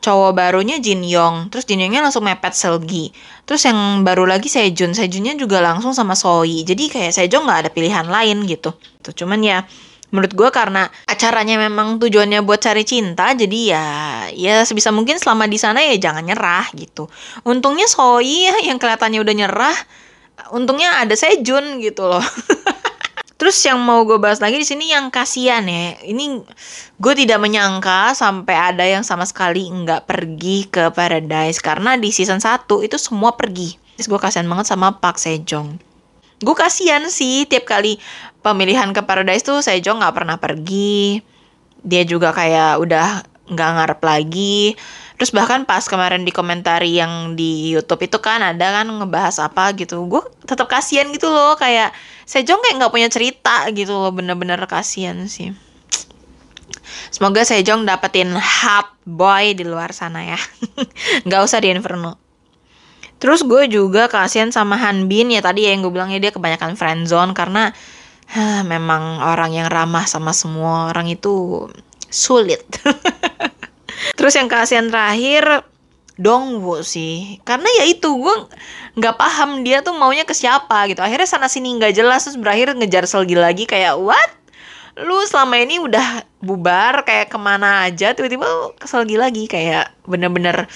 cowok 0.05 0.37
barunya 0.37 0.77
Jin 0.77 1.01
Yong 1.01 1.49
terus 1.49 1.65
Jin 1.65 1.81
Yongnya 1.81 2.05
langsung 2.05 2.21
mepet 2.21 2.53
Selgi. 2.53 3.09
Terus 3.49 3.65
yang 3.65 4.05
baru 4.05 4.29
lagi 4.29 4.45
Sejun 4.45 4.93
Sejunnya 4.93 5.33
juga 5.33 5.65
langsung 5.65 5.97
sama 5.97 6.13
Soi. 6.13 6.61
Jadi 6.61 6.93
kayak 6.93 7.09
Sejong 7.09 7.49
nggak 7.49 7.59
ada 7.65 7.69
pilihan 7.73 8.05
lain 8.05 8.45
gitu. 8.45 8.77
Tuh 9.01 9.13
cuman 9.17 9.41
ya 9.41 9.65
menurut 10.13 10.37
gue 10.37 10.49
karena 10.53 10.85
acaranya 11.09 11.57
memang 11.57 11.97
tujuannya 11.97 12.45
buat 12.45 12.61
cari 12.61 12.85
cinta 12.85 13.33
jadi 13.33 13.59
ya 13.73 13.85
ya 14.31 14.55
sebisa 14.63 14.93
mungkin 14.93 15.17
selama 15.17 15.49
di 15.49 15.57
sana 15.57 15.81
ya 15.81 15.97
jangan 15.97 16.21
nyerah 16.21 16.69
gitu. 16.77 17.09
Untungnya 17.41 17.89
Soi 17.89 18.45
ya 18.45 18.55
yang 18.61 18.77
kelihatannya 18.77 19.19
udah 19.25 19.35
nyerah 19.35 19.77
untungnya 20.53 21.01
ada 21.01 21.15
Sejun 21.15 21.79
gitu 21.81 22.05
loh 22.05 22.21
Terus 23.35 23.59
yang 23.67 23.83
mau 23.83 24.07
gue 24.07 24.15
bahas 24.15 24.39
lagi 24.39 24.55
di 24.55 24.63
sini 24.63 24.95
yang 24.95 25.11
kasihan 25.11 25.67
ya. 25.67 25.99
Ini 26.07 26.39
gue 26.95 27.13
tidak 27.19 27.39
menyangka 27.43 28.15
sampai 28.15 28.55
ada 28.55 28.87
yang 28.87 29.03
sama 29.03 29.27
sekali 29.27 29.67
nggak 29.67 30.07
pergi 30.07 30.71
ke 30.71 30.87
Paradise 30.95 31.59
karena 31.59 31.99
di 31.99 32.15
season 32.15 32.39
1 32.39 32.63
itu 32.87 32.95
semua 32.95 33.35
pergi. 33.35 33.75
Terus 33.99 34.07
gue 34.07 34.19
kasihan 34.19 34.47
banget 34.47 34.71
sama 34.71 35.03
Park 35.03 35.19
Sejong. 35.19 35.75
Gue 36.39 36.55
kasihan 36.55 37.03
sih 37.11 37.43
tiap 37.47 37.67
kali 37.67 37.99
pemilihan 38.39 38.91
ke 38.95 39.03
Paradise 39.03 39.43
tuh 39.43 39.59
Sejong 39.59 39.99
nggak 39.99 40.15
pernah 40.15 40.39
pergi. 40.39 41.19
Dia 41.83 42.07
juga 42.07 42.31
kayak 42.31 42.79
udah 42.79 43.07
nggak 43.51 43.69
ngarep 43.75 44.01
lagi. 44.03 44.79
Terus 45.15 45.31
bahkan 45.31 45.63
pas 45.63 45.83
kemarin 45.87 46.27
di 46.27 46.31
komentari 46.35 46.99
yang 46.99 47.39
di 47.39 47.71
YouTube 47.71 48.03
itu 48.03 48.19
kan 48.19 48.43
ada 48.43 48.83
kan 48.83 48.87
ngebahas 48.87 49.47
apa 49.47 49.71
gitu. 49.79 50.03
Gue 50.11 50.23
tetap 50.43 50.67
kasihan 50.67 51.07
gitu 51.11 51.31
loh 51.31 51.55
kayak 51.55 51.95
Sejong 52.25 52.57
kayak 52.57 52.75
nggak 52.81 52.93
punya 52.93 53.07
cerita 53.07 53.69
gitu 53.71 53.93
loh 53.95 54.11
bener-bener 54.11 54.59
kasihan 54.65 55.15
sih. 55.29 55.55
Semoga 57.13 57.47
Sejong 57.47 57.87
dapetin 57.87 58.33
hot 58.35 58.91
boy 59.07 59.55
di 59.55 59.63
luar 59.63 59.95
sana 59.95 60.35
ya. 60.35 60.39
Nggak 61.25 61.41
usah 61.47 61.63
di 61.63 61.71
Inferno. 61.71 62.19
Terus 63.21 63.47
gue 63.47 63.71
juga 63.71 64.11
kasihan 64.11 64.51
sama 64.51 64.75
Han 64.75 65.07
Bin 65.07 65.31
ya 65.31 65.39
tadi 65.39 65.63
ya 65.63 65.71
yang 65.71 65.85
gue 65.85 65.93
bilangnya 65.93 66.19
dia 66.19 66.31
kebanyakan 66.35 66.75
friendzone 66.75 67.31
karena 67.31 67.71
huh, 68.35 68.61
memang 68.67 69.23
orang 69.23 69.55
yang 69.55 69.71
ramah 69.71 70.03
sama 70.03 70.35
semua 70.35 70.91
orang 70.91 71.07
itu 71.07 71.65
sulit. 72.11 72.67
Terus 74.15 74.33
yang 74.35 74.47
kasihan 74.51 74.87
terakhir 74.87 75.65
Dongwu 76.15 76.79
sih. 76.79 77.43
Karena 77.43 77.67
ya 77.79 77.83
itu 77.91 78.07
gue 78.07 78.35
nggak 78.95 79.15
paham 79.19 79.67
dia 79.67 79.83
tuh 79.83 79.91
maunya 79.95 80.23
ke 80.23 80.31
siapa 80.31 80.87
gitu. 80.87 81.03
Akhirnya 81.03 81.27
sana 81.27 81.51
sini 81.51 81.75
nggak 81.75 81.91
jelas 81.91 82.23
terus 82.23 82.39
berakhir 82.39 82.71
ngejar 82.75 83.03
Selgi 83.03 83.35
lagi 83.35 83.67
kayak 83.67 83.99
what? 83.99 84.31
Lu 84.95 85.19
selama 85.27 85.59
ini 85.59 85.83
udah 85.83 86.23
bubar 86.39 87.03
kayak 87.03 87.27
ke 87.27 87.35
mana 87.35 87.83
aja? 87.83 88.15
Tiba-tiba 88.15 88.47
ke 88.79 88.87
Selgi 88.87 89.19
lagi 89.19 89.43
kayak 89.51 89.91
bener-bener 90.07 90.71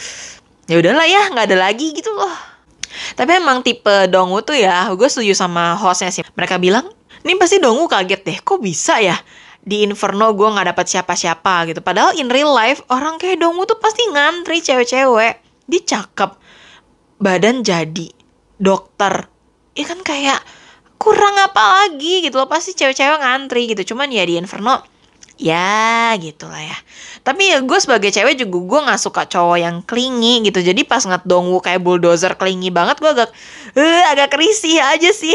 ya 0.67 0.75
udahlah 0.75 1.07
ya 1.07 1.31
nggak 1.31 1.45
ada 1.47 1.57
lagi 1.71 1.95
gitu 1.95 2.11
loh. 2.11 2.35
Tapi 3.15 3.39
emang 3.39 3.63
tipe 3.63 4.11
Dongwu 4.11 4.43
tuh 4.43 4.59
ya 4.59 4.91
gue 4.91 5.07
setuju 5.07 5.31
sama 5.31 5.79
hostnya 5.79 6.11
sih. 6.11 6.27
Mereka 6.35 6.59
bilang 6.59 6.91
ini 7.23 7.39
pasti 7.39 7.63
Dongwu 7.63 7.87
kaget 7.87 8.21
deh 8.27 8.37
kok 8.43 8.59
bisa 8.59 8.99
ya 8.99 9.15
di 9.69 9.85
Inferno 9.85 10.33
gue 10.33 10.49
nggak 10.49 10.73
dapat 10.73 10.85
siapa-siapa 10.89 11.69
gitu. 11.69 11.85
Padahal 11.85 12.17
in 12.17 12.33
real 12.33 12.49
life 12.49 12.81
orang 12.89 13.21
kayak 13.21 13.37
Dongwu 13.37 13.69
tuh 13.69 13.77
pasti 13.77 14.01
ngantri 14.09 14.65
cewek-cewek. 14.65 15.33
Dia 15.69 15.81
cakep, 15.85 16.31
badan 17.21 17.61
jadi, 17.61 18.09
dokter. 18.57 19.29
Ya 19.77 19.85
kan 19.85 20.01
kayak 20.01 20.41
kurang 20.97 21.37
apa 21.37 21.85
lagi 21.85 22.25
gitu 22.25 22.41
loh. 22.41 22.49
Pasti 22.49 22.73
cewek-cewek 22.73 23.21
ngantri 23.21 23.69
gitu. 23.69 23.93
Cuman 23.93 24.09
ya 24.09 24.25
di 24.25 24.41
Inferno 24.41 24.81
ya 25.39 26.11
gitulah 26.19 26.59
ya. 26.59 26.77
Tapi 27.23 27.55
ya 27.55 27.63
gue 27.63 27.79
sebagai 27.79 28.11
cewek 28.11 28.35
juga 28.35 28.59
gue 28.59 28.79
nggak 28.91 29.01
suka 29.01 29.23
cowok 29.23 29.57
yang 29.57 29.79
klingi 29.87 30.43
gitu. 30.43 30.59
Jadi 30.59 30.83
pas 30.83 30.99
ngat 30.99 31.23
dongwu 31.23 31.63
kayak 31.63 31.79
bulldozer 31.79 32.35
klingi 32.35 32.67
banget 32.69 32.99
gue 32.99 33.07
agak 33.07 33.31
uh, 33.79 34.03
agak 34.11 34.35
kerisih 34.35 34.83
aja 34.83 35.09
sih. 35.15 35.33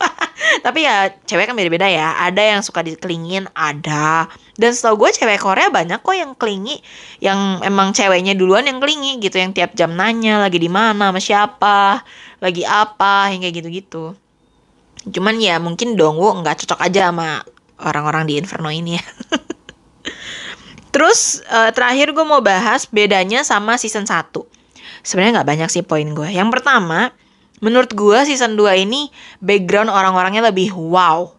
Tapi 0.64 0.88
ya 0.88 1.12
cewek 1.28 1.52
kan 1.52 1.54
beda-beda 1.54 1.84
ya. 1.84 2.16
Ada 2.24 2.56
yang 2.56 2.60
suka 2.64 2.80
dikelingin 2.80 3.52
ada. 3.52 4.32
Dan 4.56 4.72
setahu 4.72 5.04
gue 5.04 5.10
cewek 5.12 5.36
Korea 5.36 5.68
banyak 5.68 6.00
kok 6.00 6.16
yang 6.16 6.32
klingi 6.32 6.80
yang 7.20 7.60
emang 7.60 7.92
ceweknya 7.92 8.32
duluan 8.32 8.64
yang 8.64 8.80
klingi 8.80 9.20
gitu 9.20 9.36
yang 9.36 9.52
tiap 9.52 9.76
jam 9.76 9.92
nanya 9.92 10.40
lagi 10.40 10.56
di 10.56 10.72
mana? 10.72 11.12
Sama 11.12 11.20
siapa? 11.20 12.00
Lagi 12.40 12.64
apa? 12.64 13.28
Kayak 13.28 13.60
gitu-gitu. 13.60 14.16
Cuman 15.04 15.36
ya 15.36 15.60
mungkin 15.60 16.00
dongwu 16.00 16.40
nggak 16.40 16.64
cocok 16.64 16.80
aja 16.80 17.12
sama 17.12 17.44
orang-orang 17.84 18.24
di 18.24 18.40
Inferno 18.40 18.72
ini 18.72 18.96
ya. 18.96 19.04
Terus 20.94 21.42
uh, 21.50 21.74
terakhir 21.74 22.14
gue 22.14 22.22
mau 22.22 22.38
bahas 22.38 22.86
bedanya 22.86 23.42
sama 23.42 23.74
season 23.76 24.06
1. 24.06 24.30
Sebenarnya 25.02 25.42
nggak 25.42 25.48
banyak 25.50 25.68
sih 25.68 25.82
poin 25.82 26.06
gue. 26.14 26.30
Yang 26.30 26.54
pertama, 26.54 27.10
menurut 27.58 27.90
gue 27.92 28.18
season 28.24 28.54
2 28.54 28.86
ini 28.86 29.10
background 29.42 29.90
orang-orangnya 29.90 30.48
lebih 30.48 30.70
wow. 30.72 31.34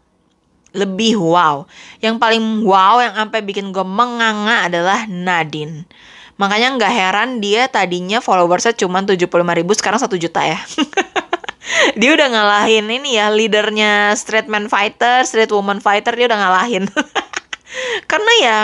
Lebih 0.75 1.15
wow. 1.17 1.63
Yang 2.03 2.15
paling 2.19 2.43
wow 2.67 2.99
yang 2.99 3.15
sampai 3.15 3.39
bikin 3.47 3.71
gue 3.71 3.85
menganga 3.87 4.67
adalah 4.67 5.07
Nadine. 5.07 5.87
Makanya 6.35 6.75
nggak 6.75 6.91
heran 6.91 7.29
dia 7.39 7.71
tadinya 7.71 8.19
followersnya 8.19 8.75
cuma 8.75 8.99
75 9.07 9.31
ribu, 9.31 9.71
sekarang 9.71 10.03
1 10.03 10.11
juta 10.19 10.43
ya. 10.43 10.59
dia 11.99 12.11
udah 12.13 12.27
ngalahin 12.29 12.85
ini 12.87 13.17
ya 13.17 13.33
leadernya 13.33 14.13
straight 14.13 14.49
man 14.49 14.69
fighter, 14.69 15.25
straight 15.25 15.51
woman 15.51 15.81
fighter 15.81 16.13
dia 16.13 16.29
udah 16.29 16.39
ngalahin. 16.39 16.85
Karena 18.11 18.31
ya 18.41 18.57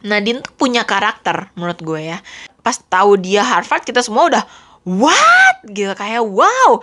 Nadine 0.00 0.40
tuh 0.40 0.52
punya 0.56 0.84
karakter 0.88 1.52
menurut 1.56 1.80
gue 1.80 2.16
ya. 2.16 2.18
Pas 2.60 2.76
tahu 2.76 3.20
dia 3.20 3.44
Harvard 3.44 3.84
kita 3.84 4.04
semua 4.04 4.28
udah 4.28 4.44
what? 4.84 5.56
Gitu 5.68 5.92
kayak 5.96 6.24
wow 6.24 6.80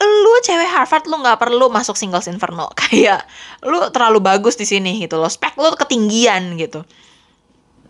lu 0.00 0.32
cewek 0.40 0.64
Harvard 0.64 1.04
lu 1.04 1.20
nggak 1.20 1.36
perlu 1.36 1.68
masuk 1.68 1.92
singles 1.92 2.24
inferno. 2.24 2.72
Kayak 2.80 3.28
lu 3.60 3.92
terlalu 3.92 4.24
bagus 4.24 4.56
di 4.56 4.64
sini 4.64 4.96
gitu 4.96 5.20
loh. 5.20 5.28
Spek 5.28 5.60
lu 5.60 5.76
ketinggian 5.76 6.56
gitu. 6.56 6.88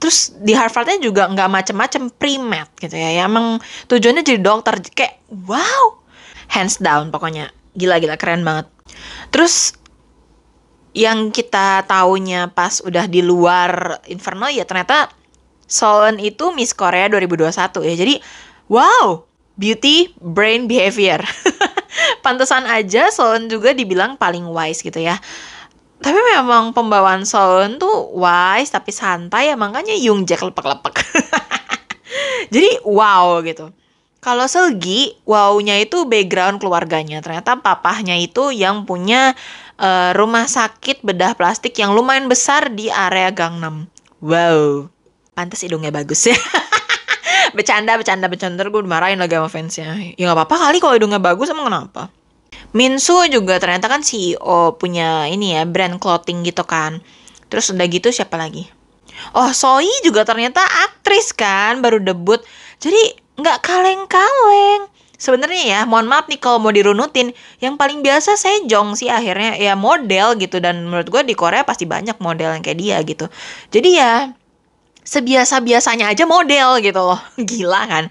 Terus 0.01 0.33
di 0.41 0.57
Harvardnya 0.57 0.99
juga 0.99 1.29
nggak 1.29 1.51
macem-macem 1.53 2.09
primat 2.17 2.73
gitu 2.81 2.97
ya, 2.97 3.21
ya 3.21 3.23
emang 3.29 3.61
tujuannya 3.87 4.25
jadi 4.25 4.41
dokter. 4.41 4.81
Kayak 4.91 5.21
wow 5.47 6.00
hands 6.51 6.83
down 6.83 7.15
pokoknya. 7.15 7.55
Gila-gila 7.79 8.19
keren 8.19 8.43
banget. 8.43 8.67
Terus 9.31 9.79
yang 10.91 11.31
kita 11.31 11.87
taunya 11.87 12.51
pas 12.51 12.83
udah 12.83 13.07
di 13.07 13.23
luar 13.23 14.03
Inferno 14.11 14.51
ya 14.51 14.67
ternyata 14.67 15.07
Solon 15.71 16.19
itu 16.19 16.51
Miss 16.51 16.75
Korea 16.75 17.07
2021 17.07 17.55
ya. 17.87 17.95
Jadi 17.95 18.15
wow 18.67 19.23
beauty 19.55 20.11
brain 20.19 20.67
behavior. 20.67 21.23
Pantesan 22.27 22.67
aja 22.67 23.09
Solon 23.15 23.47
juga 23.47 23.71
dibilang 23.71 24.19
paling 24.19 24.45
wise 24.51 24.83
gitu 24.83 24.99
ya. 24.99 25.17
Tapi 26.01 26.17
memang 26.35 26.75
pembawaan 26.75 27.23
Solon 27.23 27.79
tuh 27.79 28.11
wise 28.19 28.73
tapi 28.75 28.91
santai 28.91 29.53
ya 29.53 29.57
makanya 29.57 29.93
Yung 30.01 30.25
Jack 30.25 30.41
lepek-lepek 30.41 31.05
jadi 32.55 32.83
wow 32.83 33.41
gitu 33.45 33.71
kalau 34.21 34.45
Selgi, 34.45 35.17
wownya 35.25 35.81
itu 35.81 36.05
background 36.05 36.61
keluarganya. 36.61 37.25
Ternyata 37.25 37.57
papahnya 37.65 38.21
itu 38.21 38.53
yang 38.53 38.85
punya 38.85 39.33
uh, 39.81 40.13
rumah 40.13 40.45
sakit 40.45 41.01
bedah 41.01 41.33
plastik 41.41 41.73
yang 41.81 41.97
lumayan 41.97 42.29
besar 42.29 42.69
di 42.69 42.93
area 42.93 43.33
Gangnam. 43.33 43.89
Wow, 44.21 44.93
pantas 45.33 45.65
hidungnya 45.65 45.89
bagus 45.89 46.29
ya. 46.29 46.37
bercanda, 47.57 47.97
bercanda, 47.97 48.29
bercanda. 48.29 48.61
Gue 48.69 48.85
dimarahin 48.85 49.17
lagi 49.17 49.41
sama 49.41 49.49
fansnya. 49.49 49.97
Ya 49.97 50.29
nggak 50.29 50.37
apa-apa 50.37 50.69
kali 50.69 50.77
kalau 50.85 50.95
hidungnya 51.01 51.17
bagus, 51.17 51.49
emang 51.49 51.73
kenapa? 51.73 52.13
Minsu 52.77 53.25
juga 53.33 53.57
ternyata 53.57 53.89
kan 53.89 54.05
CEO 54.05 54.77
punya 54.77 55.27
ini 55.33 55.57
ya 55.57 55.65
brand 55.65 55.97
clothing 55.97 56.45
gitu 56.45 56.63
kan. 56.69 57.01
Terus 57.49 57.73
udah 57.73 57.89
gitu 57.89 58.13
siapa 58.13 58.37
lagi? 58.37 58.69
Oh, 59.33 59.49
Soi 59.53 59.89
juga 60.05 60.29
ternyata 60.29 60.61
aktris 60.87 61.33
kan, 61.33 61.81
baru 61.81 61.99
debut. 61.99 62.41
Jadi 62.81 63.17
nggak 63.40 63.64
kaleng-kaleng. 63.64 64.88
Sebenarnya 65.20 65.62
ya, 65.68 65.81
mohon 65.85 66.09
maaf 66.09 66.33
nih 66.33 66.40
kalau 66.40 66.57
mau 66.64 66.72
dirunutin, 66.72 67.37
yang 67.61 67.76
paling 67.76 68.00
biasa 68.00 68.40
saya 68.40 68.64
Jong 68.64 68.96
sih 68.96 69.12
akhirnya 69.12 69.53
ya 69.61 69.76
model 69.76 70.40
gitu 70.40 70.64
dan 70.64 70.88
menurut 70.88 71.12
gue 71.12 71.22
di 71.29 71.37
Korea 71.37 71.61
pasti 71.61 71.85
banyak 71.85 72.16
model 72.24 72.57
yang 72.57 72.64
kayak 72.64 72.79
dia 72.81 72.96
gitu. 73.05 73.29
Jadi 73.68 74.00
ya 74.00 74.33
sebiasa-biasanya 75.05 76.09
aja 76.09 76.24
model 76.24 76.81
gitu 76.81 77.00
loh, 77.05 77.20
gila 77.48 77.85
kan. 77.85 78.05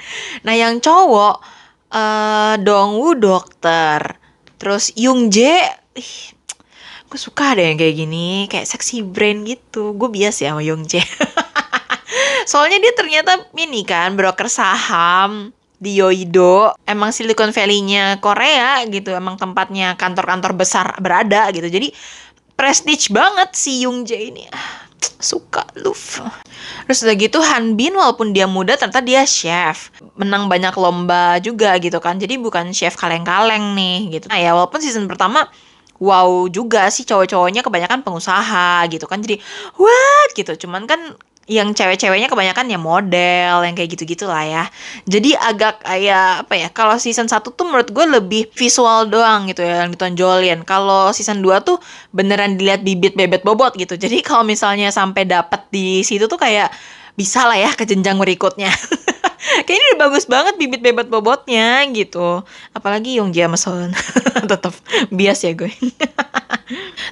Nah 0.46 0.54
yang 0.54 0.78
cowok 0.78 1.42
uh, 1.90 2.54
Dongwoo 2.62 3.18
dokter, 3.18 4.22
terus 4.62 4.94
Yung 4.94 5.34
Jae, 5.34 5.66
gue 7.10 7.20
suka 7.20 7.58
deh 7.58 7.74
yang 7.74 7.78
kayak 7.82 7.96
gini, 7.98 8.46
kayak 8.46 8.70
seksi 8.70 9.02
brain 9.02 9.50
gitu. 9.50 9.98
Gue 9.98 10.14
bias 10.14 10.46
ya 10.46 10.54
sama 10.54 10.62
Yung 10.62 10.86
Jae. 10.86 11.02
Soalnya 12.46 12.82
dia 12.82 12.94
ternyata 12.98 13.38
ini 13.56 13.86
kan 13.86 14.18
broker 14.18 14.50
saham 14.50 15.54
di 15.80 15.98
Yoido. 15.98 16.76
Emang 16.84 17.16
Silicon 17.16 17.56
Valley-nya 17.56 18.20
Korea 18.20 18.84
gitu. 18.90 19.16
Emang 19.16 19.40
tempatnya 19.40 19.96
kantor-kantor 19.96 20.54
besar 20.54 21.00
berada 21.00 21.48
gitu. 21.56 21.66
Jadi 21.72 21.90
prestige 22.60 23.10
banget 23.10 23.56
si 23.56 23.88
Yung 23.88 24.04
Jae 24.04 24.36
ini. 24.36 24.44
Ah, 24.52 24.90
suka 25.20 25.64
Luf. 25.80 26.20
Terus 26.86 27.00
udah 27.08 27.16
gitu 27.16 27.40
Han 27.40 27.80
Bin 27.80 27.96
walaupun 27.96 28.36
dia 28.36 28.50
muda 28.50 28.76
ternyata 28.76 29.00
dia 29.00 29.24
chef. 29.24 29.94
Menang 30.20 30.52
banyak 30.52 30.76
lomba 30.76 31.40
juga 31.40 31.80
gitu 31.80 32.04
kan. 32.04 32.20
Jadi 32.20 32.36
bukan 32.36 32.76
chef 32.76 33.00
kaleng-kaleng 33.00 33.78
nih 33.78 34.20
gitu. 34.20 34.26
Nah 34.28 34.40
ya 34.40 34.52
walaupun 34.52 34.84
season 34.84 35.08
pertama 35.08 35.48
wow 36.00 36.48
juga 36.48 36.88
sih 36.88 37.04
cowok-cowoknya 37.04 37.64
kebanyakan 37.64 38.04
pengusaha 38.04 38.84
gitu 38.92 39.08
kan. 39.08 39.24
Jadi 39.24 39.40
what 39.80 40.30
gitu. 40.36 40.68
Cuman 40.68 40.84
kan 40.84 41.16
yang 41.50 41.74
cewek-ceweknya 41.74 42.30
kebanyakan 42.30 42.70
ya 42.70 42.78
model 42.78 43.66
yang 43.66 43.74
kayak 43.74 43.98
gitu-gitu 43.98 44.30
lah 44.30 44.46
ya. 44.46 44.64
Jadi 45.10 45.34
agak 45.34 45.82
kayak 45.82 46.46
apa 46.46 46.54
ya 46.54 46.70
kalau 46.70 46.96
season 47.02 47.26
1 47.26 47.42
tuh 47.42 47.66
menurut 47.66 47.90
gue 47.90 48.06
lebih 48.06 48.54
visual 48.54 49.10
doang 49.10 49.50
gitu 49.50 49.66
ya 49.66 49.84
yang 49.84 49.90
ditonjolin. 49.90 50.62
Kalau 50.62 51.10
season 51.10 51.42
2 51.42 51.66
tuh 51.66 51.82
beneran 52.14 52.54
dilihat 52.54 52.86
bibit 52.86 53.18
bebet 53.18 53.42
bobot 53.42 53.74
gitu. 53.74 53.98
Jadi 53.98 54.22
kalau 54.30 54.46
misalnya 54.46 54.94
sampai 54.94 55.26
dapat 55.26 55.66
di 55.74 56.06
situ 56.06 56.30
tuh 56.30 56.38
kayak 56.38 56.70
bisa 57.18 57.50
lah 57.50 57.58
ya 57.58 57.74
ke 57.74 57.84
jenjang 57.84 58.22
berikutnya. 58.22 58.70
Kayaknya 59.66 59.88
udah 59.92 60.00
bagus 60.08 60.26
banget 60.30 60.54
bibit 60.62 60.86
bebet 60.86 61.10
bobotnya 61.10 61.82
gitu. 61.90 62.46
Apalagi 62.72 63.18
Yong 63.18 63.34
Jae 63.34 63.50
Son. 63.58 63.90
Tetap 64.52 64.78
bias 65.10 65.42
ya 65.42 65.58
gue. 65.58 65.74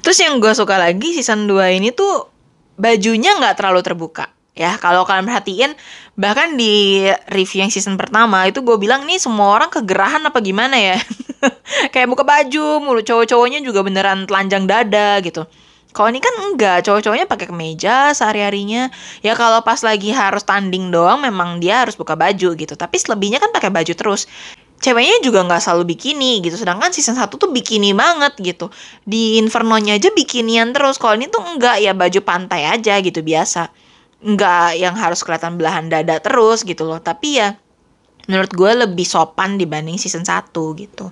Terus 0.06 0.17
yang 0.21 0.38
gue 0.38 0.54
suka 0.54 0.78
lagi 0.78 1.17
season 1.17 1.50
2 1.50 1.82
ini 1.82 1.89
tuh 1.89 2.37
bajunya 2.78 3.36
nggak 3.42 3.58
terlalu 3.58 3.82
terbuka 3.82 4.30
ya 4.58 4.78
kalau 4.82 5.06
kalian 5.06 5.30
perhatiin 5.30 5.72
bahkan 6.18 6.58
di 6.58 7.06
review 7.30 7.62
yang 7.62 7.70
season 7.70 7.94
pertama 7.94 8.50
itu 8.50 8.66
gue 8.66 8.78
bilang 8.82 9.06
nih 9.06 9.22
semua 9.22 9.54
orang 9.54 9.70
kegerahan 9.70 10.22
apa 10.26 10.42
gimana 10.42 10.74
ya 10.74 10.98
kayak 11.94 12.10
buka 12.10 12.26
baju 12.26 12.82
mulut 12.82 13.06
cowok-cowoknya 13.06 13.62
juga 13.62 13.86
beneran 13.86 14.26
telanjang 14.26 14.66
dada 14.66 15.22
gitu 15.22 15.46
Kalau 15.96 16.13
ini 16.13 16.22
kan 16.22 16.30
enggak, 16.46 16.86
cowok-cowoknya 16.86 17.26
pakai 17.26 17.50
kemeja 17.50 18.13
sehari-harinya. 18.13 18.94
Ya 19.26 19.34
kalau 19.34 19.66
pas 19.66 19.82
lagi 19.82 20.13
harus 20.13 20.46
tanding 20.46 20.94
doang 20.94 21.26
memang 21.26 21.58
dia 21.58 21.82
harus 21.82 21.98
buka 21.98 22.13
baju 22.13 22.54
gitu. 22.54 22.78
Tapi 22.78 23.02
selebihnya 23.02 23.42
kan 23.42 23.50
pakai 23.50 23.74
baju 23.74 23.98
terus. 23.98 24.30
Ceweknya 24.78 25.18
juga 25.26 25.42
nggak 25.42 25.58
selalu 25.58 25.98
bikini 25.98 26.38
gitu. 26.46 26.54
Sedangkan 26.54 26.94
season 26.94 27.18
1 27.18 27.34
tuh 27.34 27.50
bikini 27.50 27.98
banget 27.98 28.38
gitu. 28.38 28.70
Di 29.02 29.42
Inferno-nya 29.42 29.98
aja 29.98 30.13
bikinian 30.13 30.70
terus. 30.70 31.02
Kalau 31.02 31.18
ini 31.18 31.26
tuh 31.28 31.42
enggak 31.42 31.82
ya 31.82 31.98
baju 31.98 32.20
pantai 32.22 32.70
aja 32.70 33.02
gitu 33.02 33.26
biasa. 33.26 33.74
Enggak 34.22 34.78
yang 34.78 34.94
harus 34.94 35.26
kelihatan 35.26 35.58
belahan 35.58 35.90
dada 35.90 36.22
terus 36.22 36.62
gitu 36.62 36.86
loh. 36.86 37.02
Tapi 37.02 37.42
ya 37.42 37.58
menurut 38.30 38.52
gue 38.54 38.72
lebih 38.86 39.08
sopan 39.08 39.58
dibanding 39.58 39.98
season 39.98 40.22
1 40.22 40.54
gitu. 40.54 41.10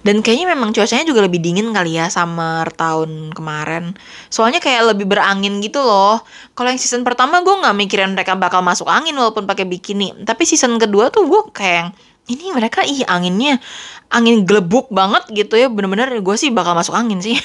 Dan 0.00 0.24
kayaknya 0.24 0.56
memang 0.56 0.72
cuacanya 0.72 1.04
juga 1.04 1.20
lebih 1.24 1.44
dingin 1.44 1.68
kali 1.76 2.00
ya 2.00 2.08
summer 2.08 2.64
tahun 2.72 3.36
kemarin. 3.36 3.92
Soalnya 4.32 4.58
kayak 4.58 4.96
lebih 4.96 5.04
berangin 5.04 5.60
gitu 5.60 5.84
loh. 5.84 6.24
Kalau 6.56 6.68
yang 6.72 6.80
season 6.80 7.04
pertama 7.04 7.44
gue 7.44 7.52
nggak 7.52 7.76
mikirin 7.76 8.16
mereka 8.16 8.32
bakal 8.36 8.64
masuk 8.64 8.88
angin 8.88 9.12
walaupun 9.12 9.44
pakai 9.44 9.68
bikini. 9.68 10.24
Tapi 10.24 10.42
season 10.48 10.80
kedua 10.80 11.12
tuh 11.12 11.28
gue 11.28 11.42
kayak 11.52 11.92
ini 12.32 12.48
mereka 12.54 12.80
ih 12.86 13.04
anginnya 13.04 13.60
angin 14.08 14.48
gelebuk 14.48 14.88
banget 14.88 15.28
gitu 15.36 15.60
ya. 15.60 15.68
Bener-bener 15.68 16.08
gue 16.16 16.36
sih 16.40 16.48
bakal 16.48 16.72
masuk 16.72 16.96
angin 16.96 17.20
sih. 17.20 17.36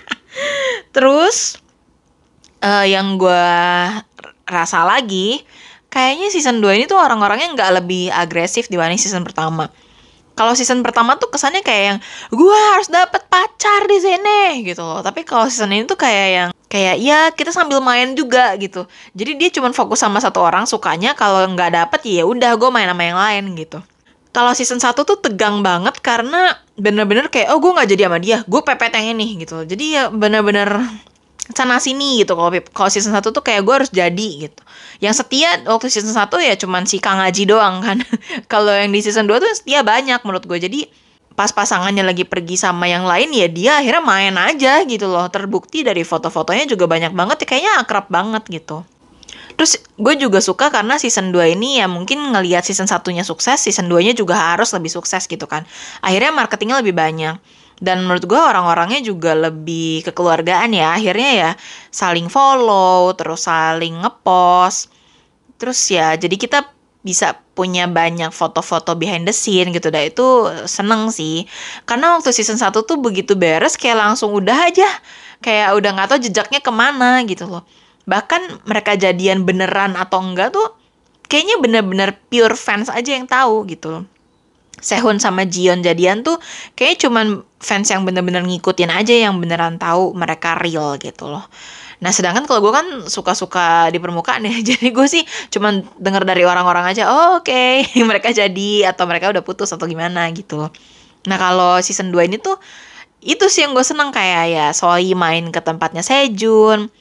Terus 0.96 1.60
uh, 2.64 2.86
yang 2.88 3.20
gue 3.20 3.46
rasa 4.48 4.88
lagi 4.88 5.44
kayaknya 5.92 6.32
season 6.32 6.58
2 6.58 6.80
ini 6.80 6.84
tuh 6.88 6.98
orang-orangnya 6.98 7.54
nggak 7.54 7.70
lebih 7.84 8.10
agresif 8.10 8.66
dibanding 8.66 8.98
season 8.98 9.22
pertama 9.22 9.70
kalau 10.34 10.52
season 10.58 10.82
pertama 10.82 11.14
tuh 11.14 11.30
kesannya 11.30 11.62
kayak 11.62 11.82
yang 11.94 11.98
gue 12.34 12.58
harus 12.74 12.90
dapet 12.90 13.22
pacar 13.30 13.86
di 13.86 13.98
sini 14.02 14.66
gitu 14.66 14.82
loh. 14.82 15.00
Tapi 15.00 15.22
kalau 15.22 15.46
season 15.46 15.70
ini 15.70 15.86
tuh 15.86 15.98
kayak 15.98 16.28
yang 16.30 16.48
kayak 16.66 16.96
ya 16.98 17.30
kita 17.30 17.54
sambil 17.54 17.78
main 17.78 18.18
juga 18.18 18.58
gitu. 18.58 18.90
Jadi 19.14 19.38
dia 19.38 19.48
cuma 19.54 19.70
fokus 19.70 20.02
sama 20.02 20.18
satu 20.18 20.42
orang 20.42 20.66
sukanya 20.66 21.14
kalau 21.14 21.46
nggak 21.54 21.70
dapet 21.70 22.00
ya 22.10 22.26
udah 22.26 22.58
gue 22.58 22.70
main 22.74 22.90
sama 22.90 23.02
yang 23.06 23.18
lain 23.18 23.44
gitu. 23.54 23.78
Kalau 24.34 24.50
season 24.50 24.82
1 24.82 24.98
tuh 24.98 25.14
tegang 25.22 25.62
banget 25.62 25.94
karena 26.02 26.58
bener-bener 26.74 27.30
kayak 27.30 27.54
oh 27.54 27.62
gue 27.62 27.70
nggak 27.70 27.88
jadi 27.94 28.02
sama 28.10 28.18
dia 28.18 28.42
gue 28.42 28.60
pepet 28.66 28.90
yang 28.98 29.14
ini 29.14 29.38
gitu 29.38 29.62
jadi 29.62 29.84
ya 29.86 30.02
bener-bener 30.10 30.82
sana 31.54 31.78
sini 31.78 32.24
gitu. 32.26 32.34
Kalau 32.34 32.50
kalau 32.74 32.90
season 32.90 33.14
1 33.14 33.22
tuh 33.22 33.44
kayak 33.44 33.62
gue 33.62 33.74
harus 33.78 33.90
jadi 33.94 34.28
gitu. 34.50 34.62
Yang 35.04 35.20
setia 35.20 35.60
waktu 35.68 35.92
season 35.92 36.16
1 36.16 36.32
ya 36.40 36.54
cuman 36.56 36.88
si 36.88 36.96
Kang 36.96 37.20
Aji 37.20 37.44
doang 37.44 37.84
kan. 37.84 38.00
kalau 38.52 38.72
yang 38.72 38.88
di 38.88 39.04
season 39.04 39.28
2 39.28 39.36
tuh 39.36 39.52
setia 39.52 39.84
banyak 39.84 40.24
menurut 40.24 40.48
gue. 40.48 40.56
Jadi 40.56 40.80
pas 41.34 41.50
pasangannya 41.52 42.06
lagi 42.06 42.24
pergi 42.24 42.56
sama 42.56 42.86
yang 42.86 43.04
lain 43.04 43.34
ya 43.34 43.50
dia 43.50 43.72
akhirnya 43.82 44.00
main 44.00 44.34
aja 44.40 44.80
gitu 44.88 45.04
loh. 45.04 45.28
Terbukti 45.28 45.84
dari 45.84 46.00
foto-fotonya 46.00 46.64
juga 46.64 46.88
banyak 46.88 47.12
banget 47.12 47.44
ya 47.44 47.46
kayaknya 47.52 47.72
akrab 47.84 48.08
banget 48.08 48.48
gitu. 48.48 48.80
Terus 49.54 49.78
gue 50.00 50.14
juga 50.18 50.42
suka 50.42 50.72
karena 50.72 50.98
season 50.98 51.30
2 51.30 51.54
ini 51.54 51.78
ya 51.78 51.86
mungkin 51.86 52.18
ngelihat 52.34 52.66
season 52.66 52.90
satunya 52.90 53.22
sukses, 53.22 53.62
season 53.62 53.86
2-nya 53.86 54.16
juga 54.16 54.34
harus 54.34 54.74
lebih 54.74 54.90
sukses 54.90 55.30
gitu 55.30 55.46
kan. 55.46 55.62
Akhirnya 56.02 56.34
marketingnya 56.34 56.82
lebih 56.82 56.96
banyak 56.96 57.38
dan 57.82 58.06
menurut 58.06 58.22
gue 58.26 58.38
orang-orangnya 58.38 59.02
juga 59.02 59.34
lebih 59.34 60.06
kekeluargaan 60.06 60.70
ya 60.70 60.94
akhirnya 60.94 61.30
ya 61.34 61.50
saling 61.90 62.30
follow 62.30 63.10
terus 63.18 63.50
saling 63.50 63.98
ngepost 63.98 64.93
terus 65.56 65.78
ya 65.90 66.14
jadi 66.18 66.34
kita 66.34 66.74
bisa 67.04 67.36
punya 67.52 67.84
banyak 67.84 68.32
foto-foto 68.32 68.96
behind 68.96 69.28
the 69.28 69.36
scene 69.36 69.70
gitu 69.76 69.92
dah. 69.92 70.02
Itu 70.08 70.48
seneng 70.64 71.12
sih. 71.12 71.44
Karena 71.84 72.16
waktu 72.16 72.32
season 72.32 72.56
1 72.56 72.72
tuh 72.72 72.96
begitu 72.96 73.36
beres 73.36 73.76
kayak 73.76 74.00
langsung 74.00 74.32
udah 74.32 74.72
aja. 74.72 74.88
Kayak 75.44 75.76
udah 75.76 75.90
nggak 76.00 76.08
tahu 76.08 76.20
jejaknya 76.24 76.60
ke 76.64 76.72
mana 76.72 77.20
gitu 77.28 77.44
loh. 77.44 77.62
Bahkan 78.08 78.64
mereka 78.64 78.96
jadian 78.96 79.44
beneran 79.44 80.00
atau 80.00 80.24
enggak 80.24 80.56
tuh 80.56 80.72
kayaknya 81.28 81.60
bener-bener 81.60 82.16
pure 82.32 82.56
fans 82.56 82.92
aja 82.92 83.16
yang 83.16 83.24
tahu 83.24 83.64
gitu 83.68 84.04
Sehun 84.84 85.16
sama 85.16 85.48
Jion 85.48 85.80
jadian 85.80 86.20
tuh 86.20 86.36
kayaknya 86.76 87.08
cuman 87.08 87.26
fans 87.62 87.88
yang 87.88 88.04
bener-bener 88.04 88.44
ngikutin 88.44 88.92
aja 88.92 89.14
yang 89.16 89.40
beneran 89.40 89.80
tahu 89.80 90.12
mereka 90.12 90.58
real 90.60 91.00
gitu 91.00 91.30
loh. 91.30 91.46
Nah 92.02 92.10
sedangkan 92.10 92.48
kalau 92.48 92.64
gue 92.64 92.72
kan 92.74 92.86
suka-suka 93.06 93.90
di 93.94 93.98
permukaan 94.02 94.46
ya, 94.46 94.54
jadi 94.74 94.90
gue 94.90 95.06
sih 95.06 95.22
cuman 95.52 95.84
denger 96.00 96.24
dari 96.26 96.42
orang-orang 96.42 96.90
aja, 96.90 97.10
oh, 97.10 97.38
oke 97.38 97.50
okay. 97.50 97.86
mereka 98.08 98.34
jadi 98.34 98.90
atau 98.90 99.04
mereka 99.06 99.30
udah 99.30 99.42
putus 99.44 99.70
atau 99.70 99.86
gimana 99.86 100.26
gitu. 100.34 100.70
Nah 101.24 101.36
kalau 101.40 101.78
season 101.80 102.10
2 102.10 102.30
ini 102.30 102.36
tuh 102.40 102.56
itu 103.24 103.48
sih 103.48 103.64
yang 103.64 103.72
gue 103.72 103.84
seneng 103.84 104.12
kayak 104.12 104.44
ya 104.52 104.66
Soi 104.76 105.16
main 105.16 105.48
ke 105.48 105.60
tempatnya 105.64 106.04
Sejun, 106.04 106.92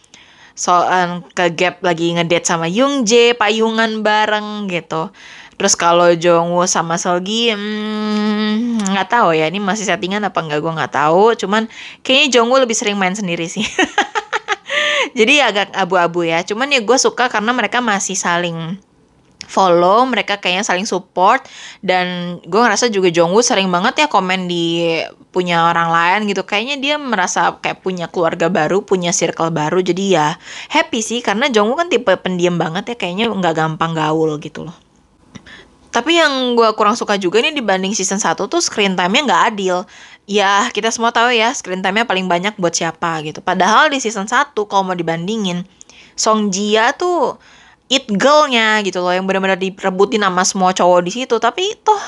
soal 0.55 1.27
ke 1.35 1.51
Gap 1.51 1.83
lagi 1.83 2.15
ngedate 2.15 2.47
sama 2.47 2.71
Yung 2.71 3.03
Jae, 3.03 3.35
payungan 3.35 4.05
bareng 4.05 4.71
gitu. 4.71 5.11
Terus 5.53 5.77
kalau 5.77 6.09
Jongwoo 6.17 6.65
sama 6.65 6.97
Seolgi 6.97 7.53
hmm, 7.53 8.89
nggak 8.89 9.07
hmm, 9.07 9.15
tahu 9.15 9.37
ya 9.37 9.45
ini 9.47 9.61
masih 9.61 9.85
settingan 9.85 10.25
apa 10.25 10.39
enggak 10.41 10.59
gue 10.63 10.73
nggak 10.73 10.93
tahu. 10.93 11.37
Cuman 11.37 11.69
kayaknya 12.01 12.39
Jongwoo 12.39 12.63
lebih 12.63 12.73
sering 12.77 12.97
main 12.97 13.13
sendiri 13.13 13.45
sih. 13.45 13.63
Jadi 15.19 15.43
agak 15.43 15.75
abu-abu 15.75 16.23
ya. 16.23 16.41
Cuman 16.43 16.71
ya 16.71 16.79
gue 16.79 16.97
suka 16.99 17.27
karena 17.27 17.51
mereka 17.51 17.83
masih 17.83 18.15
saling 18.15 18.79
follow, 19.43 20.07
mereka 20.07 20.39
kayaknya 20.39 20.63
saling 20.63 20.87
support 20.87 21.43
dan 21.83 22.39
gue 22.47 22.59
ngerasa 22.59 22.87
juga 22.87 23.11
Jongwoo 23.11 23.43
sering 23.43 23.67
banget 23.67 24.05
ya 24.05 24.07
komen 24.07 24.47
di 24.47 24.97
punya 25.35 25.67
orang 25.69 25.91
lain 25.91 26.19
gitu. 26.31 26.47
Kayaknya 26.47 26.75
dia 26.79 26.95
merasa 26.95 27.59
kayak 27.59 27.83
punya 27.83 28.07
keluarga 28.07 28.47
baru, 28.47 28.81
punya 28.87 29.11
circle 29.11 29.51
baru. 29.51 29.83
Jadi 29.83 30.15
ya 30.15 30.39
happy 30.71 31.03
sih 31.03 31.19
karena 31.19 31.51
Jongwoo 31.51 31.77
kan 31.77 31.91
tipe 31.91 32.11
pendiam 32.23 32.55
banget 32.55 32.93
ya 32.93 32.95
kayaknya 32.95 33.29
nggak 33.29 33.55
gampang 33.55 33.91
gaul 33.93 34.39
gitu 34.39 34.65
loh. 34.65 34.75
Tapi 35.93 36.17
yang 36.17 36.57
gue 36.57 36.73
kurang 36.73 36.97
suka 36.97 37.21
juga 37.21 37.37
nih 37.37 37.53
dibanding 37.53 37.93
season 37.93 38.17
1 38.17 38.49
tuh 38.49 38.57
screen 38.57 38.97
time-nya 38.97 39.21
nggak 39.29 39.43
adil. 39.53 39.85
Ya, 40.23 40.71
kita 40.71 40.87
semua 40.87 41.11
tahu 41.11 41.35
ya 41.35 41.51
screen 41.51 41.83
time-nya 41.83 42.07
paling 42.07 42.31
banyak 42.31 42.55
buat 42.55 42.71
siapa 42.71 43.19
gitu. 43.27 43.43
Padahal 43.43 43.91
di 43.91 43.99
season 43.99 44.23
1 44.23 44.55
kalau 44.55 44.83
mau 44.87 44.95
dibandingin, 44.95 45.67
Song 46.15 46.47
Jia 46.47 46.95
tuh 46.95 47.35
it 47.91 48.07
girl-nya 48.07 48.79
gitu 48.87 49.03
loh 49.03 49.11
yang 49.11 49.27
benar-benar 49.27 49.59
direbutin 49.59 50.23
sama 50.23 50.43
semua 50.47 50.71
cowok 50.71 51.01
di 51.03 51.11
situ. 51.11 51.35
Tapi 51.43 51.75
toh 51.83 51.99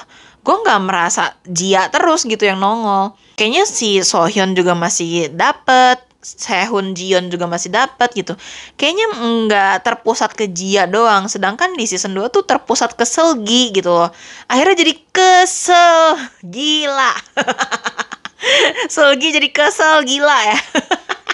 gue 0.48 0.56
nggak 0.64 0.82
merasa 0.88 1.36
Jia 1.44 1.92
terus 1.92 2.24
gitu 2.24 2.48
yang 2.48 2.64
nongol. 2.64 3.20
Kayaknya 3.36 3.64
si 3.68 4.00
Sohyun 4.00 4.56
juga 4.56 4.72
masih 4.80 5.28
dapet 5.36 6.00
Sehun 6.26 6.98
Jion 6.98 7.30
juga 7.30 7.46
masih 7.46 7.70
dapat 7.70 8.10
gitu. 8.18 8.34
Kayaknya 8.82 9.06
nggak 9.22 9.76
terpusat 9.86 10.34
ke 10.34 10.50
Jia 10.50 10.90
doang, 10.90 11.30
sedangkan 11.30 11.78
di 11.78 11.86
season 11.86 12.18
2 12.18 12.34
tuh 12.34 12.42
terpusat 12.42 12.98
ke 12.98 13.06
Selgi 13.06 13.70
gitu 13.78 13.94
loh. 13.94 14.10
Akhirnya 14.50 14.82
jadi 14.82 14.94
kesel, 15.14 16.18
gila. 16.42 17.14
Selgi 18.94 19.36
jadi 19.36 19.50
kesel, 19.50 20.04
gila 20.04 20.38
ya. 20.52 20.58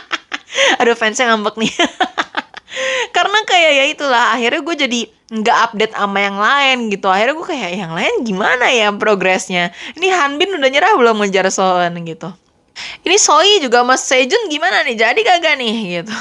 Aduh 0.83 0.95
fansnya 0.97 1.31
ngambek 1.31 1.55
nih. 1.59 1.73
Karena 3.15 3.39
kayak 3.43 3.71
ya 3.75 3.85
itulah, 3.91 4.25
akhirnya 4.35 4.61
gue 4.63 4.75
jadi 4.87 4.99
nggak 5.31 5.57
update 5.71 5.93
sama 5.95 6.19
yang 6.23 6.37
lain 6.39 6.77
gitu. 6.91 7.07
Akhirnya 7.11 7.35
gue 7.35 7.47
kayak 7.47 7.71
yang 7.75 7.93
lain 7.95 8.13
gimana 8.23 8.71
ya 8.71 8.91
progresnya. 8.95 9.75
Ini 9.99 10.07
Hanbin 10.11 10.55
udah 10.55 10.69
nyerah 10.71 10.95
belum 10.95 11.19
ngejar 11.23 11.47
Soen 11.51 11.95
gitu 12.07 12.31
ini 13.05 13.17
Soi 13.17 13.61
juga 13.61 13.83
Mas 13.85 14.05
Sejun 14.05 14.49
gimana 14.49 14.83
nih 14.85 14.97
jadi 14.97 15.21
kagak 15.21 15.55
nih 15.59 16.01
gitu 16.01 16.15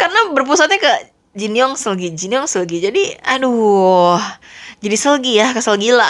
karena 0.00 0.32
berpusatnya 0.34 0.78
ke 0.80 0.92
Jinyong 1.36 1.78
Selgi 1.78 2.12
Jinyong 2.14 2.46
Selgi 2.50 2.82
jadi 2.82 3.02
aduh 3.22 4.18
jadi 4.80 4.96
Selgi 4.96 5.38
ya 5.38 5.52
kesel 5.54 5.78
gila 5.78 6.08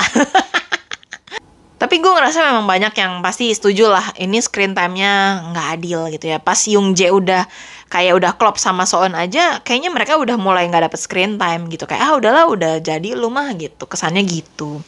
tapi 1.80 1.96
gue 1.96 2.12
ngerasa 2.12 2.44
memang 2.44 2.68
banyak 2.68 2.92
yang 2.92 3.24
pasti 3.24 3.48
setuju 3.56 3.88
lah 3.88 4.12
ini 4.20 4.36
screen 4.44 4.76
time-nya 4.76 5.40
nggak 5.48 5.66
adil 5.80 6.12
gitu 6.12 6.28
ya. 6.28 6.36
Pas 6.36 6.60
Yung 6.68 6.92
Jae 6.92 7.08
udah 7.08 7.48
kayak 7.88 8.20
udah 8.20 8.36
klop 8.36 8.60
sama 8.60 8.84
Soon 8.84 9.16
aja 9.16 9.64
kayaknya 9.64 9.88
mereka 9.88 10.20
udah 10.20 10.36
mulai 10.36 10.68
nggak 10.68 10.92
dapet 10.92 11.00
screen 11.00 11.40
time 11.40 11.72
gitu. 11.72 11.88
Kayak 11.88 12.04
ah 12.04 12.12
udahlah 12.20 12.44
udah 12.52 12.72
jadi 12.84 13.16
lu 13.16 13.32
mah 13.32 13.56
gitu. 13.56 13.88
Kesannya 13.88 14.20
gitu. 14.28 14.84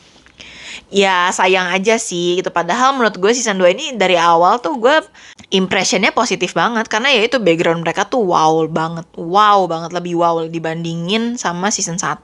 Ya 0.92 1.32
sayang 1.32 1.72
aja 1.72 1.96
sih 1.96 2.36
gitu. 2.36 2.52
Padahal 2.52 2.92
menurut 2.92 3.16
gue 3.16 3.32
season 3.32 3.56
2 3.56 3.72
ini 3.72 3.86
dari 3.96 4.20
awal 4.20 4.60
tuh 4.60 4.76
gue 4.76 5.00
impressionnya 5.48 6.12
positif 6.12 6.52
banget. 6.52 6.92
Karena 6.92 7.08
ya 7.08 7.24
itu 7.24 7.40
background 7.40 7.80
mereka 7.80 8.04
tuh 8.04 8.20
wow 8.20 8.68
banget. 8.68 9.08
Wow 9.16 9.64
banget 9.64 9.96
lebih 9.96 10.20
wow 10.20 10.44
dibandingin 10.44 11.40
sama 11.40 11.72
season 11.72 11.96
1 11.96 12.20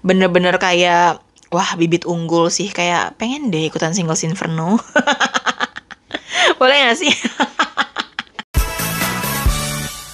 bener-bener 0.00 0.56
kayak 0.56 1.20
wah 1.50 1.74
bibit 1.76 2.06
unggul 2.06 2.48
sih. 2.48 2.70
Kayak 2.70 3.18
pengen 3.18 3.50
deh 3.50 3.66
ikutan 3.68 3.92
single 3.92 4.18
Inferno 4.22 4.78
boleh 6.60 6.76
gak 6.92 6.98
sih 7.00 7.08